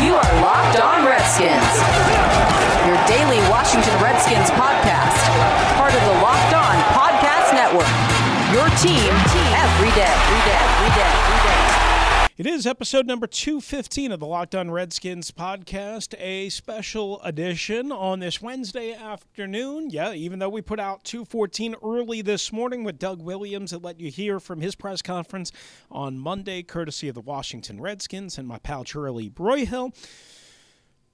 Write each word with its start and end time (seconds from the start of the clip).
You 0.00 0.14
are 0.14 0.40
Locked 0.40 0.80
On 0.80 1.04
Redskins, 1.04 1.76
your 2.88 2.96
daily 3.06 3.38
Washington 3.50 3.92
Redskins 4.02 4.50
podcast, 4.50 5.20
part 5.76 5.94
of 5.94 6.00
the 6.00 6.22
Locked 6.22 6.54
On 6.54 6.76
Podcast 6.96 7.52
Network. 7.52 7.86
Your 8.52 8.68
team 8.80 9.12
every 9.54 9.90
day, 9.92 10.08
every 10.08 10.40
day, 10.50 10.58
every 10.58 10.90
day. 10.96 11.21
It 12.38 12.46
is 12.46 12.66
episode 12.66 13.06
number 13.06 13.26
215 13.26 14.10
of 14.10 14.18
the 14.18 14.26
Locked 14.26 14.54
On 14.54 14.70
Redskins 14.70 15.30
podcast, 15.30 16.14
a 16.18 16.48
special 16.48 17.20
edition 17.20 17.92
on 17.92 18.20
this 18.20 18.40
Wednesday 18.40 18.94
afternoon. 18.94 19.90
Yeah, 19.90 20.14
even 20.14 20.38
though 20.38 20.48
we 20.48 20.62
put 20.62 20.80
out 20.80 21.04
214 21.04 21.74
early 21.84 22.22
this 22.22 22.50
morning 22.50 22.84
with 22.84 22.98
Doug 22.98 23.20
Williams 23.20 23.70
and 23.74 23.84
let 23.84 24.00
you 24.00 24.10
hear 24.10 24.40
from 24.40 24.62
his 24.62 24.74
press 24.74 25.02
conference 25.02 25.52
on 25.90 26.18
Monday, 26.18 26.62
courtesy 26.62 27.06
of 27.06 27.14
the 27.14 27.20
Washington 27.20 27.82
Redskins 27.82 28.38
and 28.38 28.48
my 28.48 28.58
pal 28.58 28.82
Charlie 28.82 29.28
Broyhill. 29.28 29.94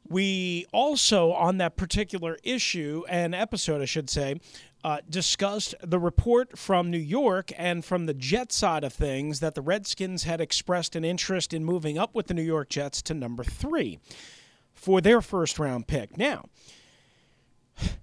We 0.09 0.67
also, 0.73 1.33
on 1.33 1.59
that 1.59 1.77
particular 1.77 2.39
issue 2.45 3.03
and 3.09 3.35
episode, 3.35 3.83
I 3.83 3.87
should 3.87 4.09
say, 4.09 4.41
uh, 4.85 4.99
discussed 5.09 5.75
the 5.83 5.99
report 5.99 6.57
from 6.59 6.91
New 6.91 6.99
York 6.99 7.51
and 7.57 7.85
from 7.85 8.07
the 8.07 8.15
Jet 8.15 8.53
side 8.53 8.85
of 8.85 8.93
things 8.93 9.41
that 9.41 9.55
the 9.55 9.63
Redskins 9.63 10.25
had 10.25 10.41
expressed 10.41 10.95
an 10.95 11.05
interest 11.05 11.53
in 11.53 11.65
moving 11.65 11.99
up 11.99 12.15
with 12.15 12.27
the 12.27 12.35
New 12.35 12.43
York 12.43 12.69
Jets 12.69 13.03
to 13.03 13.15
number 13.15 13.45
three 13.45 13.99
for 14.75 15.01
their 15.01 15.21
first 15.21 15.59
round 15.59 15.87
pick. 15.87 16.17
Now, 16.17 16.45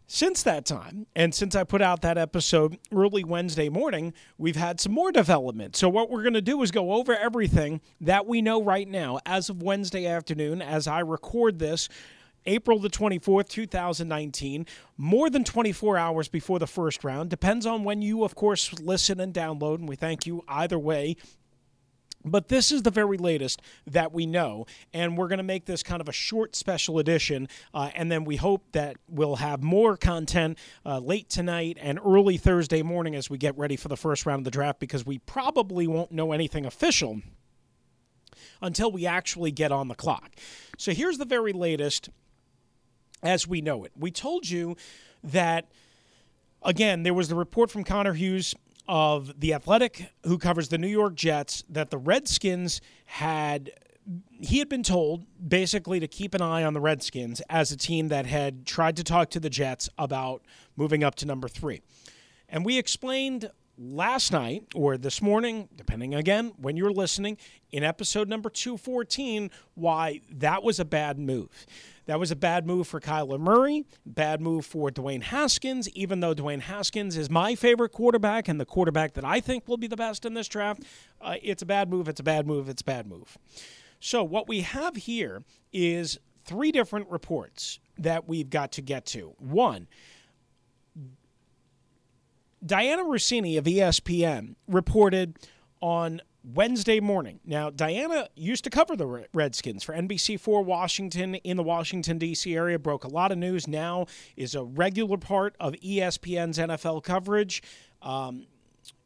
since 0.07 0.43
that 0.43 0.65
time, 0.65 1.07
and 1.15 1.33
since 1.33 1.55
I 1.55 1.63
put 1.63 1.81
out 1.81 2.01
that 2.01 2.17
episode 2.17 2.77
early 2.93 3.23
Wednesday 3.23 3.69
morning, 3.69 4.13
we've 4.37 4.55
had 4.55 4.79
some 4.79 4.91
more 4.91 5.11
development. 5.11 5.75
So, 5.75 5.89
what 5.89 6.09
we're 6.09 6.21
going 6.21 6.33
to 6.33 6.41
do 6.41 6.61
is 6.61 6.71
go 6.71 6.93
over 6.93 7.15
everything 7.15 7.81
that 8.01 8.25
we 8.25 8.41
know 8.41 8.61
right 8.61 8.87
now 8.87 9.19
as 9.25 9.49
of 9.49 9.63
Wednesday 9.63 10.05
afternoon 10.05 10.61
as 10.61 10.87
I 10.87 10.99
record 10.99 11.59
this 11.59 11.89
April 12.45 12.79
the 12.79 12.89
24th, 12.89 13.49
2019, 13.49 14.65
more 14.97 15.29
than 15.29 15.43
24 15.43 15.97
hours 15.97 16.27
before 16.27 16.59
the 16.59 16.67
first 16.67 17.03
round. 17.03 17.29
Depends 17.29 17.65
on 17.65 17.83
when 17.83 18.01
you, 18.01 18.23
of 18.23 18.35
course, 18.35 18.73
listen 18.73 19.19
and 19.19 19.33
download, 19.33 19.75
and 19.75 19.89
we 19.89 19.95
thank 19.95 20.25
you 20.25 20.43
either 20.47 20.79
way. 20.79 21.15
But 22.25 22.47
this 22.47 22.71
is 22.71 22.81
the 22.81 22.91
very 22.91 23.17
latest 23.17 23.61
that 23.85 24.11
we 24.11 24.25
know, 24.25 24.65
and 24.93 25.15
we're 25.15 25.27
going 25.27 25.37
to 25.37 25.43
make 25.43 25.65
this 25.65 25.83
kind 25.83 26.01
of 26.01 26.09
a 26.09 26.11
short 26.11 26.55
special 26.55 26.97
edition. 26.97 27.47
Uh, 27.71 27.91
and 27.93 28.11
then 28.11 28.25
we 28.25 28.35
hope 28.35 28.63
that 28.71 28.97
we'll 29.07 29.35
have 29.35 29.63
more 29.63 29.95
content 29.95 30.57
uh, 30.85 30.97
late 30.97 31.29
tonight 31.29 31.77
and 31.79 31.99
early 32.03 32.37
Thursday 32.37 32.81
morning 32.81 33.15
as 33.15 33.29
we 33.29 33.37
get 33.37 33.55
ready 33.57 33.75
for 33.75 33.89
the 33.89 33.97
first 33.97 34.25
round 34.25 34.39
of 34.39 34.45
the 34.45 34.51
draft 34.51 34.79
because 34.79 35.05
we 35.05 35.19
probably 35.19 35.85
won't 35.85 36.11
know 36.11 36.31
anything 36.31 36.65
official 36.65 37.21
until 38.59 38.91
we 38.91 39.05
actually 39.05 39.51
get 39.51 39.71
on 39.71 39.87
the 39.87 39.95
clock. 39.95 40.31
So 40.79 40.93
here's 40.93 41.19
the 41.19 41.25
very 41.25 41.53
latest 41.53 42.09
as 43.27 43.47
we 43.47 43.61
know 43.61 43.83
it. 43.83 43.91
We 43.97 44.11
told 44.11 44.49
you 44.49 44.75
that, 45.23 45.69
again, 46.61 47.03
there 47.03 47.13
was 47.13 47.27
the 47.27 47.35
report 47.35 47.71
from 47.71 47.83
Connor 47.83 48.13
Hughes 48.13 48.55
of 48.87 49.39
The 49.39 49.53
Athletic, 49.53 50.11
who 50.25 50.37
covers 50.37 50.69
the 50.69 50.77
New 50.77 50.87
York 50.87 51.15
Jets, 51.15 51.63
that 51.69 51.89
the 51.89 51.97
Redskins 51.97 52.81
had. 53.05 53.71
He 54.39 54.59
had 54.59 54.69
been 54.69 54.83
told 54.83 55.25
basically 55.49 55.99
to 55.99 56.07
keep 56.07 56.35
an 56.35 56.41
eye 56.43 56.63
on 56.63 56.73
the 56.73 56.79
Redskins 56.79 57.41
as 57.49 57.71
a 57.71 57.77
team 57.77 58.09
that 58.09 58.27
had 58.27 58.67
tried 58.67 58.95
to 58.97 59.03
talk 59.03 59.31
to 59.31 59.39
the 59.39 59.49
Jets 59.49 59.89
about 59.97 60.43
moving 60.75 61.03
up 61.03 61.15
to 61.15 61.25
number 61.25 61.47
three. 61.47 61.81
And 62.47 62.63
we 62.63 62.77
explained 62.77 63.49
last 63.77 64.31
night 64.31 64.63
or 64.73 64.97
this 64.97 65.21
morning, 65.21 65.69
depending 65.75 66.13
again 66.15 66.53
when 66.57 66.77
you're 66.77 66.91
listening, 66.91 67.37
in 67.71 67.83
episode 67.83 68.29
number 68.29 68.49
214, 68.49 69.51
why 69.73 70.21
that 70.29 70.63
was 70.63 70.79
a 70.79 70.85
bad 70.85 71.19
move. 71.19 71.49
That 72.05 72.19
was 72.19 72.29
a 72.31 72.35
bad 72.35 72.67
move 72.67 72.87
for 72.87 72.99
Kyler 72.99 73.39
Murray, 73.39 73.85
bad 74.05 74.39
move 74.39 74.65
for 74.65 74.91
Dwayne 74.91 75.23
Haskins, 75.23 75.89
even 75.89 76.19
though 76.19 76.35
Dwayne 76.35 76.61
Haskins 76.61 77.17
is 77.17 77.29
my 77.29 77.55
favorite 77.55 77.91
quarterback 77.91 78.47
and 78.47 78.59
the 78.59 78.65
quarterback 78.65 79.13
that 79.13 79.25
I 79.25 79.39
think 79.39 79.67
will 79.67 79.77
be 79.77 79.87
the 79.87 79.97
best 79.97 80.25
in 80.25 80.35
this 80.35 80.47
draft. 80.47 80.83
Uh, 81.19 81.35
it's 81.41 81.63
a 81.63 81.65
bad 81.65 81.89
move, 81.89 82.07
it's 82.07 82.19
a 82.19 82.23
bad 82.23 82.45
move, 82.45 82.69
it's 82.69 82.81
a 82.81 82.85
bad 82.85 83.07
move. 83.07 83.37
So, 83.99 84.23
what 84.23 84.47
we 84.47 84.61
have 84.61 84.95
here 84.95 85.43
is 85.73 86.19
three 86.45 86.71
different 86.71 87.09
reports 87.09 87.79
that 87.97 88.27
we've 88.27 88.49
got 88.49 88.71
to 88.73 88.81
get 88.81 89.05
to. 89.07 89.33
One, 89.39 89.87
Dianna 92.65 93.05
Russini 93.05 93.57
of 93.57 93.65
ESPN 93.65 94.55
reported 94.67 95.37
on 95.81 96.21
Wednesday 96.43 96.99
morning. 96.99 97.39
Now, 97.45 97.69
Dianna 97.69 98.27
used 98.35 98.63
to 98.63 98.69
cover 98.69 98.95
the 98.95 99.27
Redskins 99.33 99.83
for 99.83 99.93
NBC4 99.93 100.63
Washington 100.63 101.35
in 101.35 101.57
the 101.57 101.63
Washington, 101.63 102.17
D.C. 102.17 102.55
area, 102.55 102.79
broke 102.79 103.03
a 103.03 103.07
lot 103.07 103.31
of 103.31 103.37
news, 103.37 103.67
now 103.67 104.07
is 104.35 104.55
a 104.55 104.63
regular 104.63 105.17
part 105.17 105.55
of 105.59 105.73
ESPN's 105.73 106.57
NFL 106.57 107.03
coverage. 107.03 107.61
Um, 108.01 108.47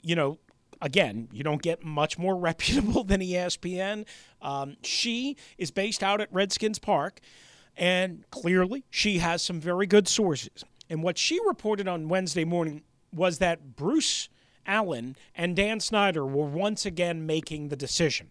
you 0.01 0.15
know, 0.15 0.39
again, 0.81 1.27
you 1.31 1.43
don't 1.43 1.61
get 1.61 1.83
much 1.83 2.17
more 2.17 2.35
reputable 2.37 3.03
than 3.03 3.21
ESPN. 3.21 4.05
Um, 4.41 4.77
she 4.83 5.37
is 5.57 5.71
based 5.71 6.03
out 6.03 6.21
at 6.21 6.31
Redskins 6.31 6.79
Park, 6.79 7.19
and 7.75 8.23
clearly 8.31 8.85
she 8.89 9.19
has 9.19 9.41
some 9.41 9.59
very 9.59 9.85
good 9.85 10.07
sources. 10.07 10.63
And 10.89 11.03
what 11.03 11.17
she 11.17 11.39
reported 11.45 11.87
on 11.87 12.09
Wednesday 12.09 12.45
morning 12.45 12.83
was 13.13 13.39
that 13.39 13.75
Bruce 13.75 14.29
Allen 14.65 15.15
and 15.35 15.55
Dan 15.55 15.79
Snyder 15.79 16.25
were 16.25 16.45
once 16.45 16.85
again 16.85 17.25
making 17.25 17.69
the 17.69 17.75
decision. 17.75 18.29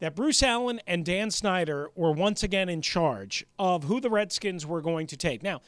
That 0.00 0.14
Bruce 0.14 0.42
Allen 0.42 0.80
and 0.86 1.04
Dan 1.04 1.30
Snyder 1.30 1.90
were 1.94 2.12
once 2.12 2.42
again 2.42 2.68
in 2.68 2.82
charge 2.82 3.44
of 3.58 3.84
who 3.84 4.00
the 4.00 4.10
Redskins 4.10 4.64
were 4.64 4.80
going 4.80 5.06
to 5.08 5.16
take. 5.16 5.42
Now, 5.42 5.60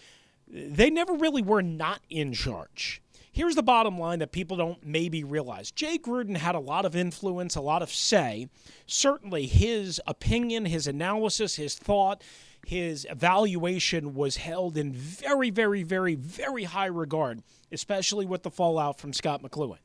they 0.48 0.90
never 0.90 1.14
really 1.14 1.42
were 1.42 1.62
not 1.62 2.00
in 2.08 2.32
charge. 2.32 3.02
Here's 3.32 3.54
the 3.54 3.62
bottom 3.62 3.98
line 3.98 4.18
that 4.18 4.32
people 4.32 4.56
don't 4.56 4.84
maybe 4.84 5.22
realize 5.22 5.70
Jay 5.70 5.98
Gruden 5.98 6.36
had 6.36 6.56
a 6.56 6.60
lot 6.60 6.84
of 6.84 6.96
influence, 6.96 7.54
a 7.54 7.60
lot 7.60 7.82
of 7.82 7.92
say. 7.92 8.48
Certainly, 8.86 9.46
his 9.46 10.00
opinion, 10.06 10.64
his 10.66 10.88
analysis, 10.88 11.54
his 11.54 11.76
thought, 11.76 12.22
his 12.66 13.06
evaluation 13.10 14.14
was 14.14 14.36
held 14.36 14.76
in 14.76 14.92
very, 14.92 15.50
very, 15.50 15.82
very, 15.82 16.14
very 16.14 16.64
high 16.64 16.86
regard, 16.86 17.42
especially 17.72 18.26
with 18.26 18.42
the 18.42 18.50
fallout 18.50 18.98
from 19.00 19.12
Scot 19.12 19.42
McCloughan. 19.42 19.78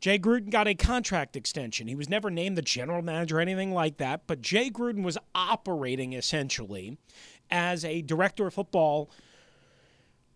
Jay 0.00 0.18
Gruden 0.18 0.50
got 0.50 0.68
a 0.68 0.74
contract 0.74 1.34
extension. 1.34 1.86
He 1.88 1.94
was 1.94 2.10
never 2.10 2.30
named 2.30 2.58
the 2.58 2.62
general 2.62 3.00
manager 3.00 3.38
or 3.38 3.40
anything 3.40 3.72
like 3.72 3.96
that, 3.96 4.26
but 4.26 4.42
Jay 4.42 4.68
Gruden 4.68 5.02
was 5.02 5.16
operating 5.34 6.12
essentially 6.12 6.98
as 7.50 7.84
a 7.84 8.02
director 8.02 8.46
of 8.46 8.54
football 8.54 9.10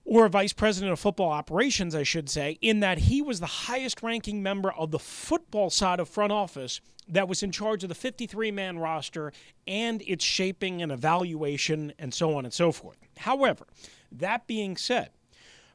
or 0.07 0.25
a 0.25 0.31
vice 0.31 0.55
president 0.55 0.91
of 0.91 0.99
football 0.99 1.31
operations, 1.31 1.95
I 1.95 2.03
should 2.03 2.31
say, 2.31 2.57
in 2.63 2.81
that 2.81 2.97
he 2.97 3.21
was 3.21 3.41
the 3.41 3.47
highest 3.47 4.03
ranking 4.03 4.43
member 4.43 4.73
of 4.73 4.91
the 4.91 4.99
football 4.99 5.69
side 5.69 6.01
of 6.01 6.09
front 6.09 6.33
office 6.33 6.81
that 7.09 7.29
was 7.29 7.43
in 7.43 7.53
charge 7.53 7.83
of 7.83 7.89
the 7.89 7.95
53 7.95 8.51
man 8.51 8.79
roster 8.79 9.33
and 9.67 10.03
its 10.03 10.25
shaping 10.25 10.83
and 10.83 10.93
evaluation 10.93 11.93
and 11.99 12.13
so 12.13 12.37
on 12.37 12.45
and 12.45 12.53
so 12.53 12.73
forth. 12.73 12.99
However, 13.19 13.67
that 14.13 14.47
being 14.47 14.77
said, 14.77 15.11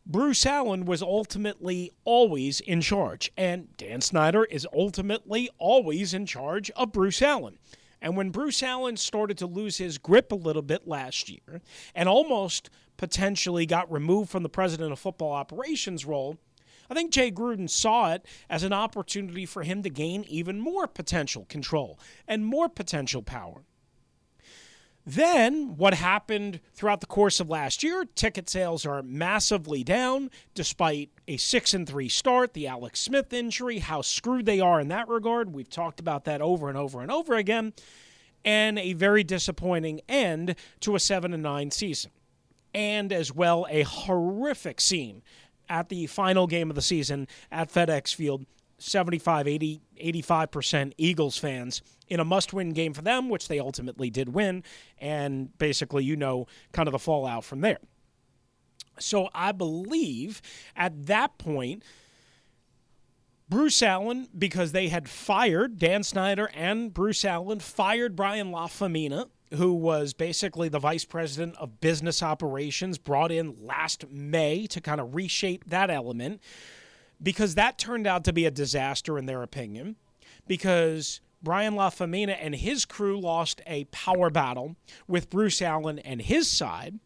Bruce 0.06 0.46
Allen 0.46 0.86
was 0.86 1.02
ultimately 1.02 1.92
always 2.04 2.60
in 2.60 2.82
charge, 2.82 3.32
and 3.38 3.76
Dan 3.78 4.02
Snyder 4.02 4.44
is 4.44 4.68
ultimately 4.74 5.50
always 5.58 6.14
in 6.14 6.26
charge 6.26 6.70
of 6.72 6.92
Bruce 6.92 7.22
Allen. 7.22 7.58
And 8.02 8.18
when 8.18 8.32
Bruce 8.32 8.62
Allen 8.62 8.98
started 8.98 9.38
to 9.38 9.48
lose 9.48 9.78
his 9.78 9.98
grip 9.98 10.34
a 10.34 10.36
little 10.36 10.62
bit 10.62 10.90
last 10.90 11.30
year 11.30 11.62
and 11.96 12.10
almost 12.10 12.70
potentially 12.98 13.66
got 13.66 13.90
removed 13.90 14.30
from 14.30 14.44
the 14.44 14.50
president 14.50 14.92
of 14.92 15.00
football 15.00 15.32
operations 15.32 16.06
role, 16.06 16.38
I 16.90 16.94
think 16.94 17.12
Jay 17.12 17.32
Gruden 17.32 17.70
saw 17.70 18.12
it 18.14 18.26
as 18.50 18.64
an 18.64 18.74
opportunity 18.74 19.46
for 19.46 19.64
him 19.64 19.84
to 19.84 19.90
gain 19.90 20.24
even 20.28 20.60
more 20.60 20.88
potential 20.88 21.46
control 21.46 22.00
and 22.28 22.46
more 22.46 22.70
potential 22.70 23.22
power. 23.24 23.64
Then, 25.06 25.76
what 25.76 25.96
happened 25.96 26.62
throughout 26.74 27.02
the 27.02 27.08
course 27.08 27.42
of 27.42 27.50
last 27.50 27.84
year? 27.84 28.06
Ticket 28.16 28.50
sales 28.50 28.86
are 28.86 29.04
massively 29.04 29.84
down 29.84 30.32
despite 30.54 31.10
a 31.28 31.36
6 31.36 31.74
and 31.74 31.86
3 31.86 32.08
start, 32.08 32.54
the 32.54 32.68
Alex 32.68 33.02
Smith 33.02 33.34
injury, 33.34 33.80
how 33.80 34.02
screwed 34.02 34.46
they 34.46 34.62
are 34.62 34.80
in 34.80 34.88
that 34.88 35.10
regard. 35.10 35.54
We've 35.54 35.70
talked 35.70 36.00
about 36.00 36.24
that 36.24 36.42
over 36.42 36.70
and 36.70 36.78
over 36.78 37.02
and 37.02 37.12
over 37.12 37.34
again, 37.36 37.74
and 38.46 38.80
a 38.80 38.94
very 38.94 39.26
disappointing 39.26 40.00
end 40.08 40.56
to 40.80 40.96
a 40.96 41.02
7 41.02 41.34
and 41.34 41.44
9 41.44 41.72
season. 41.72 42.12
and 42.74 43.14
as 43.14 43.32
well 43.34 43.68
a 43.70 43.84
horrific 43.84 44.82
scene 44.82 45.22
at 45.70 45.90
the 45.90 46.08
final 46.08 46.48
game 46.48 46.70
of 46.70 46.76
the 46.76 46.82
season 46.82 47.28
at 47.52 47.72
FedEx 47.72 48.14
Field 48.14 48.46
75, 48.78 49.48
80, 49.48 49.82
85% 50.04 50.94
Eagles 50.98 51.38
fans 51.38 51.82
in 52.08 52.20
a 52.20 52.26
must 52.26 52.54
win 52.54 52.74
game 52.74 52.94
for 52.94 53.02
them, 53.02 53.30
which 53.30 53.48
they 53.48 53.60
ultimately 53.60 54.10
did 54.10 54.30
win. 54.30 54.64
And 55.00 55.58
basically, 55.58 56.04
you 56.04 56.16
know, 56.16 56.48
kind 56.74 56.88
of 56.88 56.92
the 56.92 57.00
fallout 57.00 57.46
from 57.46 57.62
there. 57.62 57.80
So 59.00 59.30
I 59.34 59.52
believe 59.52 60.42
at 60.76 61.08
that 61.08 61.38
point, 61.38 61.84
Bruce 63.54 63.84
Allen, 63.84 64.28
because 64.36 64.72
they 64.72 64.88
had 64.88 65.08
fired 65.08 65.78
Dan 65.78 66.02
Snyder 66.02 66.50
and 66.56 66.92
Bruce 66.92 67.24
Allen, 67.24 67.60
fired 67.60 68.16
Brian 68.16 68.50
Lafemina, 68.50 69.30
who 69.54 69.74
was 69.74 70.16
basically 70.16 70.70
the 70.70 70.80
vice 70.80 71.06
president 71.06 71.56
of 71.58 71.80
business 71.80 72.24
operations, 72.24 72.98
brought 72.98 73.32
in 73.32 73.56
last 73.62 74.10
May 74.10 74.66
to 74.66 74.82
kind 74.82 75.00
of 75.00 75.14
reshape 75.14 75.66
that 75.66 75.92
element 75.92 76.42
because 77.22 77.54
that 77.54 77.78
turned 77.78 78.08
out 78.08 78.24
to 78.24 78.34
be 78.34 78.48
a 78.48 78.52
disaster 78.52 79.20
in 79.20 79.28
their 79.28 79.44
opinion 79.44 79.98
because 80.48 81.22
Brian 81.44 81.76
Lafemina 81.76 82.36
and 82.42 82.56
his 82.56 82.86
crew 82.86 83.20
lost 83.20 83.62
a 83.68 83.84
power 83.86 84.32
battle 84.32 84.78
with 85.08 85.30
Bruce 85.30 85.62
Allen 85.62 86.00
and 86.00 86.24
his 86.24 86.50
side. 86.50 86.98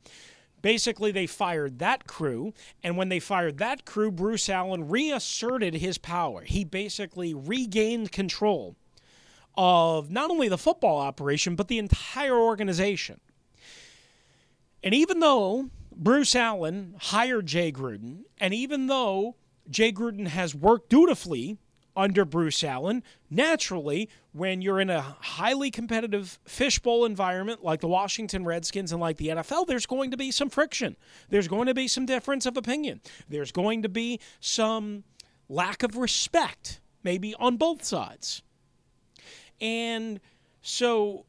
Basically, 0.67 1.13
they 1.13 1.27
fired 1.27 1.79
that 1.79 2.07
crew, 2.07 2.53
and 2.83 2.97
when 2.97 3.07
they 3.07 3.21
fired 3.21 3.57
that 3.59 3.85
crew, 3.85 4.11
Bruce 4.11 4.49
Allen 4.49 4.89
reasserted 4.89 5.75
his 5.75 5.97
power. 5.97 6.41
He 6.41 6.65
basically 6.65 7.33
regained 7.33 8.11
control 8.11 8.75
of 9.55 10.11
not 10.11 10.29
only 10.29 10.49
the 10.49 10.57
football 10.57 10.99
operation, 10.99 11.55
but 11.55 11.69
the 11.69 11.79
entire 11.79 12.35
organization. 12.35 13.21
And 14.83 14.93
even 14.93 15.21
though 15.21 15.69
Bruce 15.95 16.35
Allen 16.35 16.95
hired 16.99 17.45
Jay 17.45 17.71
Gruden, 17.71 18.23
and 18.37 18.53
even 18.53 18.87
though 18.87 19.37
Jay 19.69 19.93
Gruden 19.93 20.27
has 20.27 20.53
worked 20.53 20.89
dutifully 20.89 21.59
under 21.97 22.23
Bruce 22.23 22.63
Allen. 22.63 23.03
Naturally, 23.29 24.07
when 24.31 24.61
you're 24.61 24.79
in 24.79 24.89
a 24.89 25.01
highly 25.01 25.71
competitive 25.71 26.39
fishbowl 26.45 27.03
environment 27.03 27.63
like 27.63 27.81
the 27.81 27.87
Washington 27.87 28.45
Redskins 28.45 28.91
and 28.91 29.01
like 29.01 29.17
the 29.17 29.29
NFL, 29.29 29.65
there's 29.67 29.87
going 29.87 30.11
to 30.11 30.17
be 30.17 30.31
some 30.31 30.49
friction. 30.49 30.95
There's 31.29 31.47
going 31.47 31.65
to 31.65 31.73
be 31.73 31.87
some 31.87 32.05
difference 32.05 32.45
of 32.45 32.55
opinion. 32.55 33.01
There's 33.27 33.51
going 33.51 33.81
to 33.81 33.89
be 33.89 34.19
some 34.39 35.03
lack 35.49 35.81
of 35.81 35.97
respect, 35.97 36.79
maybe 37.03 37.33
on 37.39 37.57
both 37.57 37.83
sides. 37.83 38.43
And 39.59 40.19
so 40.61 41.25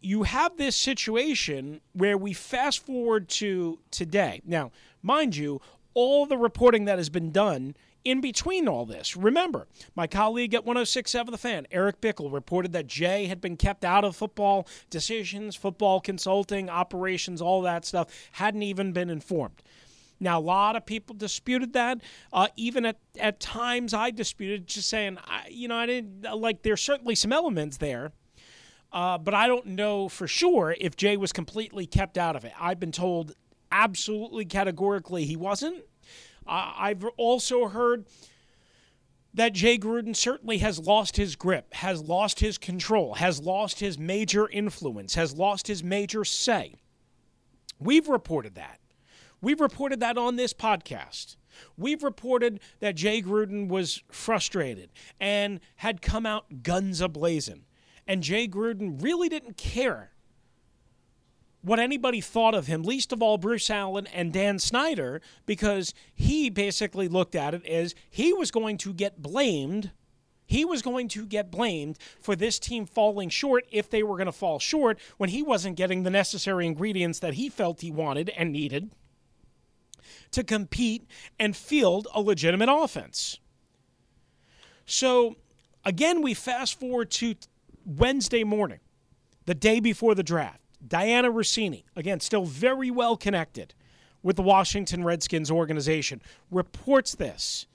you 0.00 0.24
have 0.24 0.56
this 0.56 0.74
situation 0.74 1.80
where 1.92 2.18
we 2.18 2.32
fast 2.32 2.84
forward 2.84 3.28
to 3.28 3.78
today. 3.92 4.42
Now, 4.44 4.72
mind 5.00 5.36
you, 5.36 5.60
all 5.94 6.26
the 6.26 6.36
reporting 6.36 6.86
that 6.86 6.98
has 6.98 7.08
been 7.08 7.30
done 7.30 7.76
in 8.04 8.20
between 8.20 8.68
all 8.68 8.86
this. 8.86 9.16
Remember, 9.16 9.66
my 9.94 10.06
colleague 10.06 10.54
at 10.54 10.64
1067 10.64 11.30
The 11.30 11.38
Fan, 11.38 11.66
Eric 11.70 12.00
Bickel, 12.00 12.32
reported 12.32 12.72
that 12.72 12.86
Jay 12.86 13.26
had 13.26 13.40
been 13.40 13.56
kept 13.56 13.84
out 13.84 14.04
of 14.04 14.16
football 14.16 14.66
decisions, 14.90 15.56
football 15.56 16.00
consulting, 16.00 16.68
operations, 16.68 17.40
all 17.40 17.62
that 17.62 17.84
stuff, 17.84 18.08
hadn't 18.32 18.62
even 18.62 18.92
been 18.92 19.10
informed. 19.10 19.62
Now, 20.22 20.38
a 20.38 20.40
lot 20.40 20.76
of 20.76 20.86
people 20.86 21.16
disputed 21.16 21.72
that. 21.72 22.00
Uh, 22.32 22.46
even 22.56 22.86
at, 22.86 22.98
at 23.18 23.40
times, 23.40 23.92
I 23.92 24.12
disputed, 24.12 24.68
just 24.68 24.88
saying, 24.88 25.18
I, 25.26 25.48
you 25.50 25.66
know, 25.66 25.76
I 25.76 25.86
didn't 25.86 26.22
like. 26.22 26.62
There's 26.62 26.80
certainly 26.80 27.16
some 27.16 27.32
elements 27.32 27.78
there, 27.78 28.12
uh, 28.92 29.18
but 29.18 29.34
I 29.34 29.48
don't 29.48 29.66
know 29.66 30.08
for 30.08 30.28
sure 30.28 30.76
if 30.78 30.96
Jay 30.96 31.16
was 31.16 31.32
completely 31.32 31.86
kept 31.86 32.16
out 32.16 32.36
of 32.36 32.44
it. 32.44 32.52
I've 32.58 32.78
been 32.78 32.92
told 32.92 33.34
absolutely 33.72 34.44
categorically 34.44 35.24
he 35.24 35.34
wasn't. 35.34 35.82
Uh, 36.46 36.72
I've 36.76 37.04
also 37.16 37.68
heard 37.68 38.06
that 39.34 39.52
Jay 39.54 39.78
Gruden 39.78 40.14
certainly 40.14 40.58
has 40.58 40.78
lost 40.78 41.16
his 41.16 41.36
grip, 41.36 41.72
has 41.74 42.02
lost 42.02 42.40
his 42.40 42.58
control, 42.58 43.14
has 43.14 43.40
lost 43.40 43.80
his 43.80 43.98
major 43.98 44.48
influence, 44.48 45.14
has 45.14 45.34
lost 45.34 45.66
his 45.66 45.82
major 45.82 46.24
say. 46.24 46.74
We've 47.78 48.08
reported 48.08 48.54
that. 48.56 48.78
We've 49.40 49.60
reported 49.60 50.00
that 50.00 50.18
on 50.18 50.36
this 50.36 50.52
podcast. 50.52 51.36
We've 51.76 52.02
reported 52.02 52.60
that 52.80 52.94
Jay 52.94 53.22
Gruden 53.22 53.68
was 53.68 54.02
frustrated 54.10 54.90
and 55.18 55.60
had 55.76 56.02
come 56.02 56.26
out 56.26 56.62
guns 56.62 57.00
ablazing. 57.00 57.62
And 58.06 58.22
Jay 58.22 58.46
Gruden 58.46 59.02
really 59.02 59.28
didn't 59.28 59.56
care 59.56 60.12
what 61.62 61.78
anybody 61.78 62.20
thought 62.20 62.54
of 62.54 62.66
him, 62.66 62.82
least 62.82 63.12
of 63.12 63.22
all 63.22 63.38
Bruce 63.38 63.70
Allen 63.70 64.06
and 64.08 64.32
Dan 64.32 64.58
Snyder, 64.58 65.20
because 65.46 65.94
he 66.14 66.50
basically 66.50 67.08
looked 67.08 67.34
at 67.34 67.54
it 67.54 67.64
as 67.66 67.94
he 68.10 68.32
was 68.32 68.50
going 68.50 68.76
to 68.78 68.92
get 68.92 69.22
blamed. 69.22 69.92
He 70.44 70.64
was 70.64 70.82
going 70.82 71.08
to 71.08 71.24
get 71.24 71.50
blamed 71.50 71.98
for 72.20 72.36
this 72.36 72.58
team 72.58 72.84
falling 72.84 73.30
short 73.30 73.64
if 73.70 73.88
they 73.88 74.02
were 74.02 74.16
going 74.16 74.26
to 74.26 74.32
fall 74.32 74.58
short 74.58 74.98
when 75.16 75.30
he 75.30 75.42
wasn't 75.42 75.76
getting 75.76 76.02
the 76.02 76.10
necessary 76.10 76.66
ingredients 76.66 77.20
that 77.20 77.34
he 77.34 77.48
felt 77.48 77.80
he 77.80 77.90
wanted 77.90 78.28
and 78.30 78.52
needed 78.52 78.90
to 80.32 80.42
compete 80.42 81.06
and 81.38 81.56
field 81.56 82.08
a 82.14 82.20
legitimate 82.20 82.68
offense. 82.70 83.38
So, 84.84 85.36
again, 85.84 86.22
we 86.22 86.34
fast 86.34 86.78
forward 86.78 87.10
to 87.12 87.34
Wednesday 87.86 88.44
morning, 88.44 88.80
the 89.46 89.54
day 89.54 89.78
before 89.80 90.14
the 90.14 90.22
draft. 90.22 90.61
Dianna 90.86 91.32
Russini, 91.32 91.84
again, 91.96 92.20
still 92.20 92.44
very 92.44 92.90
well 92.90 93.16
connected 93.16 93.74
with 94.22 94.36
the 94.36 94.42
Washington 94.42 95.04
Redskins 95.04 95.50
organization, 95.50 96.20
reports 96.50 97.14
this. 97.14 97.66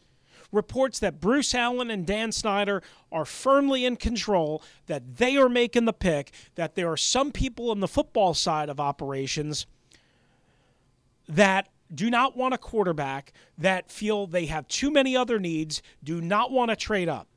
Reports 0.51 0.99
that 0.99 1.19
Bruce 1.19 1.53
Allen 1.53 1.91
and 1.91 2.05
Dan 2.05 2.31
Snyder 2.31 2.81
are 3.11 3.25
firmly 3.25 3.83
in 3.83 3.97
control, 3.97 4.63
that 4.85 5.17
they 5.17 5.35
are 5.35 5.49
making 5.49 5.83
the 5.83 5.93
pick, 5.93 6.31
that 6.55 6.75
there 6.75 6.89
are 6.89 6.97
some 6.97 7.33
people 7.33 7.71
in 7.73 7.81
the 7.81 7.87
football 7.87 8.33
side 8.33 8.69
of 8.69 8.79
operations 8.79 9.65
that 11.27 11.67
do 11.93 12.09
not 12.09 12.37
want 12.37 12.53
a 12.53 12.57
quarterback, 12.57 13.33
that 13.57 13.91
feel 13.91 14.25
they 14.25 14.45
have 14.45 14.67
too 14.69 14.89
many 14.89 15.17
other 15.17 15.37
needs, 15.37 15.81
do 16.01 16.21
not 16.21 16.49
want 16.49 16.69
to 16.69 16.77
trade 16.77 17.09
up. 17.09 17.27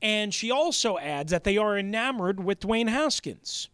And 0.00 0.32
she 0.32 0.50
also 0.50 0.98
adds 0.98 1.30
that 1.32 1.44
they 1.44 1.58
are 1.58 1.78
enamored 1.78 2.42
with 2.42 2.60
Dwayne 2.60 2.88
Haskins 2.88 3.68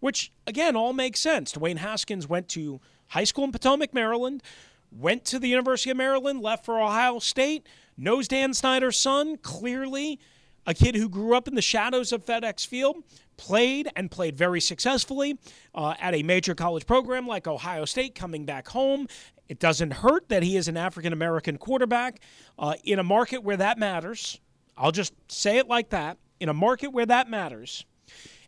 which 0.00 0.32
again 0.46 0.76
all 0.76 0.92
makes 0.92 1.20
sense. 1.20 1.52
Dwayne 1.52 1.78
Haskins 1.78 2.28
went 2.28 2.48
to 2.50 2.80
high 3.08 3.24
school 3.24 3.44
in 3.44 3.52
Potomac, 3.52 3.94
Maryland, 3.94 4.42
went 4.90 5.24
to 5.26 5.38
the 5.38 5.48
University 5.48 5.90
of 5.90 5.96
Maryland, 5.96 6.40
left 6.40 6.64
for 6.64 6.80
Ohio 6.80 7.18
State, 7.18 7.66
knows 7.96 8.28
Dan 8.28 8.54
Snyder's 8.54 8.98
son, 8.98 9.36
clearly 9.38 10.18
a 10.66 10.74
kid 10.74 10.96
who 10.96 11.08
grew 11.08 11.36
up 11.36 11.46
in 11.46 11.54
the 11.54 11.62
shadows 11.62 12.12
of 12.12 12.24
FedEx 12.24 12.66
Field, 12.66 12.96
played 13.36 13.88
and 13.94 14.10
played 14.10 14.36
very 14.36 14.60
successfully 14.60 15.38
uh, 15.74 15.94
at 16.00 16.14
a 16.14 16.22
major 16.22 16.54
college 16.54 16.86
program 16.86 17.26
like 17.26 17.46
Ohio 17.46 17.84
State, 17.84 18.14
coming 18.14 18.44
back 18.44 18.68
home. 18.68 19.06
It 19.48 19.60
doesn't 19.60 19.92
hurt 19.92 20.28
that 20.28 20.42
he 20.42 20.56
is 20.56 20.66
an 20.66 20.76
African 20.76 21.12
American 21.12 21.56
quarterback 21.56 22.20
uh, 22.58 22.74
in 22.82 22.98
a 22.98 23.04
market 23.04 23.44
where 23.44 23.56
that 23.56 23.78
matters. 23.78 24.40
I'll 24.76 24.92
just 24.92 25.14
say 25.28 25.58
it 25.58 25.68
like 25.68 25.90
that. 25.90 26.18
In 26.40 26.48
a 26.48 26.54
market 26.54 26.88
where 26.88 27.06
that 27.06 27.30
matters, 27.30 27.86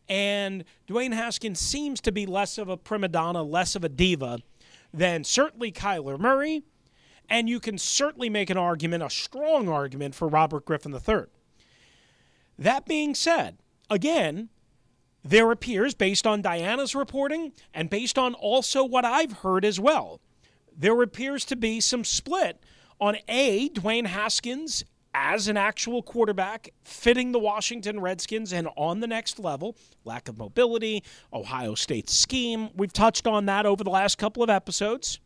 and 0.08 0.64
Dwayne 0.88 1.12
Haskins 1.12 1.60
seems 1.60 2.00
to 2.02 2.12
be 2.12 2.26
less 2.26 2.58
of 2.58 2.68
a 2.68 2.76
prima 2.76 3.08
donna, 3.08 3.42
less 3.42 3.74
of 3.74 3.84
a 3.84 3.88
diva 3.88 4.38
than 4.92 5.24
certainly 5.24 5.70
Kyler 5.72 6.18
Murray. 6.18 6.62
And 7.30 7.48
you 7.48 7.60
can 7.60 7.76
certainly 7.76 8.30
make 8.30 8.48
an 8.48 8.56
argument, 8.56 9.02
a 9.02 9.10
strong 9.10 9.68
argument, 9.68 10.14
for 10.14 10.28
Robert 10.28 10.64
Griffin 10.64 10.94
III. 10.94 11.24
That 12.58 12.86
being 12.86 13.14
said, 13.14 13.58
again, 13.90 14.48
there 15.22 15.50
appears, 15.52 15.94
based 15.94 16.26
on 16.26 16.42
Dianna's 16.42 16.94
reporting 16.94 17.52
and 17.74 17.90
based 17.90 18.18
on 18.18 18.32
also 18.32 18.82
what 18.82 19.04
I've 19.04 19.32
heard 19.32 19.64
as 19.64 19.78
well, 19.78 20.20
there 20.74 21.02
appears 21.02 21.44
to 21.46 21.56
be 21.56 21.80
some 21.80 22.02
split 22.02 22.62
on 22.98 23.16
A, 23.28 23.68
Dwayne 23.70 24.06
Haskins 24.06 24.84
as 25.20 25.48
an 25.48 25.56
actual 25.56 26.00
quarterback, 26.00 26.70
fitting 26.84 27.32
the 27.32 27.40
Washington 27.40 27.98
Redskins 27.98 28.52
and 28.52 28.68
on 28.76 29.00
the 29.00 29.06
next 29.08 29.40
level. 29.40 29.76
Lack 30.04 30.28
of 30.28 30.38
mobility, 30.38 31.02
Ohio 31.32 31.74
State's 31.74 32.16
scheme. 32.16 32.70
We've 32.76 32.92
touched 32.92 33.26
on 33.26 33.46
that 33.46 33.66
over 33.66 33.82
the 33.82 33.90
last 33.90 34.16
couple 34.16 34.44
of 34.44 34.48
episodes. 34.48 35.18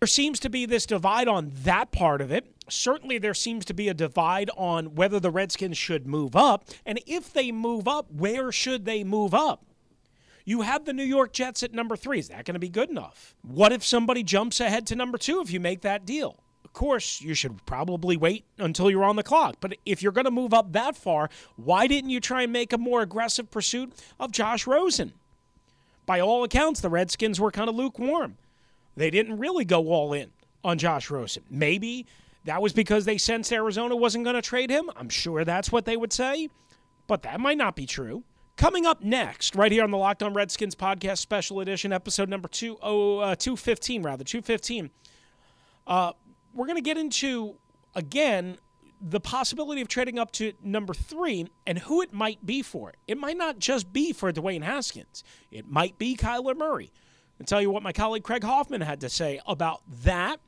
There 0.00 0.06
seems 0.06 0.38
to 0.40 0.50
be 0.50 0.66
this 0.66 0.84
divide 0.84 1.28
on 1.28 1.50
that 1.64 1.92
part 1.92 2.20
of 2.20 2.30
it. 2.30 2.46
Certainly, 2.68 3.18
there 3.18 3.32
seems 3.32 3.64
to 3.64 3.74
be 3.74 3.88
a 3.88 3.94
divide 3.94 4.50
on 4.54 4.94
whether 4.94 5.18
the 5.18 5.30
Redskins 5.30 5.78
should 5.78 6.06
move 6.06 6.36
up. 6.36 6.68
And 6.84 7.00
if 7.06 7.32
they 7.32 7.50
move 7.50 7.88
up, 7.88 8.12
where 8.12 8.52
should 8.52 8.84
they 8.84 9.02
move 9.02 9.32
up? 9.32 9.64
You 10.44 10.60
have 10.60 10.84
the 10.84 10.92
New 10.92 11.04
York 11.04 11.32
Jets 11.32 11.62
at 11.62 11.72
number 11.72 11.96
three. 11.96 12.18
Is 12.18 12.28
that 12.28 12.44
going 12.44 12.54
to 12.54 12.60
be 12.60 12.68
good 12.68 12.90
enough? 12.90 13.34
What 13.40 13.72
if 13.72 13.82
somebody 13.82 14.22
jumps 14.22 14.60
ahead 14.60 14.86
to 14.88 14.94
number 14.94 15.16
two 15.16 15.40
if 15.40 15.50
you 15.50 15.58
make 15.58 15.80
that 15.80 16.04
deal? 16.04 16.42
Course, 16.78 17.20
you 17.20 17.34
should 17.34 17.66
probably 17.66 18.16
wait 18.16 18.44
until 18.56 18.88
you're 18.88 19.02
on 19.02 19.16
the 19.16 19.24
clock. 19.24 19.56
But 19.58 19.76
if 19.84 20.00
you're 20.00 20.12
going 20.12 20.26
to 20.26 20.30
move 20.30 20.54
up 20.54 20.72
that 20.74 20.96
far, 20.96 21.28
why 21.56 21.88
didn't 21.88 22.10
you 22.10 22.20
try 22.20 22.42
and 22.42 22.52
make 22.52 22.72
a 22.72 22.78
more 22.78 23.02
aggressive 23.02 23.50
pursuit 23.50 23.92
of 24.20 24.30
Josh 24.30 24.64
Rosen? 24.64 25.12
By 26.06 26.20
all 26.20 26.44
accounts, 26.44 26.80
the 26.80 26.88
Redskins 26.88 27.40
were 27.40 27.50
kind 27.50 27.68
of 27.68 27.74
lukewarm. 27.74 28.36
they 28.96 29.10
didn't 29.10 29.38
really 29.38 29.64
go 29.64 29.88
all 29.88 30.12
in 30.12 30.30
on 30.62 30.78
Josh 30.78 31.10
Rosen. 31.10 31.42
Maybe 31.50 32.06
that 32.44 32.62
was 32.62 32.72
because 32.72 33.06
they 33.06 33.18
sensed 33.18 33.52
Arizona 33.52 33.96
wasn't 33.96 34.22
going 34.22 34.36
to 34.36 34.42
trade 34.42 34.70
him. 34.70 34.88
I'm 34.94 35.08
sure 35.08 35.44
that's 35.44 35.72
what 35.72 35.84
they 35.84 35.96
would 35.96 36.12
say, 36.12 36.48
but 37.08 37.22
that 37.22 37.40
might 37.40 37.58
not 37.58 37.74
be 37.74 37.86
true. 37.86 38.22
Coming 38.56 38.86
up 38.86 39.02
next, 39.02 39.56
right 39.56 39.72
here 39.72 39.82
on 39.82 39.90
the 39.90 39.98
Locked 39.98 40.22
On 40.22 40.32
Redskins 40.32 40.76
podcast, 40.76 41.18
special 41.18 41.58
edition, 41.58 41.92
episode 41.92 42.28
number 42.28 42.46
two, 42.46 42.78
oh, 42.80 43.18
uh, 43.18 43.34
215, 43.34 44.04
rather, 44.04 44.22
215. 44.22 44.90
Uh, 45.88 46.12
we're 46.58 46.66
going 46.66 46.76
to 46.76 46.82
get 46.82 46.98
into, 46.98 47.54
again, 47.94 48.58
the 49.00 49.20
possibility 49.20 49.80
of 49.80 49.88
trading 49.88 50.18
up 50.18 50.32
to 50.32 50.52
number 50.62 50.92
three 50.92 51.46
and 51.66 51.78
who 51.78 52.02
it 52.02 52.12
might 52.12 52.44
be 52.44 52.62
for. 52.62 52.92
It 53.06 53.16
might 53.16 53.36
not 53.36 53.58
just 53.58 53.92
be 53.92 54.12
for 54.12 54.32
Dwayne 54.32 54.62
Haskins, 54.62 55.22
it 55.50 55.68
might 55.68 55.98
be 55.98 56.16
Kyler 56.16 56.56
Murray. 56.56 56.90
I'll 57.40 57.46
tell 57.46 57.62
you 57.62 57.70
what 57.70 57.84
my 57.84 57.92
colleague 57.92 58.24
Craig 58.24 58.42
Hoffman 58.42 58.80
had 58.80 59.00
to 59.02 59.08
say 59.08 59.40
about 59.46 59.82
that. 60.02 60.40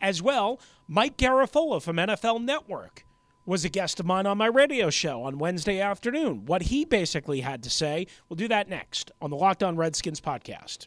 As 0.00 0.22
well, 0.22 0.60
Mike 0.86 1.16
Garafolo 1.16 1.82
from 1.82 1.96
NFL 1.96 2.44
Network 2.44 3.04
was 3.44 3.64
a 3.64 3.68
guest 3.68 3.98
of 3.98 4.06
mine 4.06 4.26
on 4.26 4.38
my 4.38 4.46
radio 4.46 4.90
show 4.90 5.24
on 5.24 5.38
Wednesday 5.38 5.80
afternoon. 5.80 6.46
What 6.46 6.62
he 6.62 6.84
basically 6.84 7.40
had 7.40 7.64
to 7.64 7.70
say, 7.70 8.06
we'll 8.28 8.36
do 8.36 8.46
that 8.48 8.68
next 8.68 9.10
on 9.20 9.30
the 9.30 9.36
Locked 9.36 9.64
On 9.64 9.76
Redskins 9.76 10.20
podcast. 10.20 10.86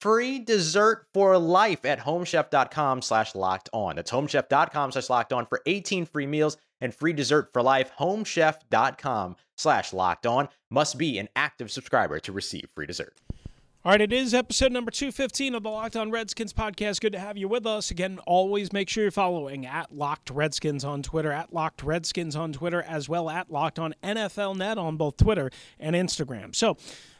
free 0.00 0.38
dessert 0.38 1.06
for 1.12 1.36
life 1.38 1.84
at 1.84 2.00
homechef.com 2.00 3.02
slash 3.02 3.34
locked 3.34 3.68
on. 3.72 3.96
That's 3.96 4.10
homechef.com 4.10 4.92
slash 4.92 5.10
locked 5.10 5.32
on 5.32 5.46
for 5.46 5.60
18 5.66 6.06
free 6.06 6.26
meals 6.26 6.56
and 6.80 6.94
free 6.94 7.12
dessert 7.12 7.50
for 7.52 7.62
life. 7.62 7.90
Homechef.com 7.98 9.36
slash 9.56 9.92
locked 9.92 10.26
on 10.26 10.48
must 10.70 10.98
be 10.98 11.18
an 11.18 11.28
active 11.34 11.70
subscriber 11.70 12.18
to 12.20 12.32
receive 12.32 12.68
free 12.74 12.86
dessert. 12.86 13.14
All 13.84 13.92
right, 13.92 14.00
it 14.00 14.12
is 14.12 14.34
episode 14.34 14.72
number 14.72 14.90
215 14.90 15.54
of 15.54 15.62
the 15.62 15.70
Locked 15.70 15.96
On 15.96 16.10
Redskins 16.10 16.52
podcast. 16.52 17.00
Good 17.00 17.12
to 17.12 17.18
have 17.18 17.38
you 17.38 17.46
with 17.46 17.64
us. 17.64 17.92
Again, 17.92 18.18
always 18.26 18.72
make 18.72 18.88
sure 18.88 19.04
you're 19.04 19.10
following 19.12 19.64
at 19.64 19.94
Locked 19.94 20.30
Redskins 20.30 20.84
on 20.84 21.00
Twitter, 21.02 21.30
at 21.30 21.54
Locked 21.54 21.84
Redskins 21.84 22.34
on 22.34 22.52
Twitter, 22.52 22.82
as 22.82 23.08
well 23.08 23.30
at 23.30 23.52
Locked 23.52 23.78
On 23.78 23.94
NFL 24.02 24.56
Net 24.56 24.78
on 24.78 24.96
both 24.96 25.16
Twitter 25.16 25.48
and 25.78 25.94
Instagram. 25.94 26.56
So, 26.56 26.76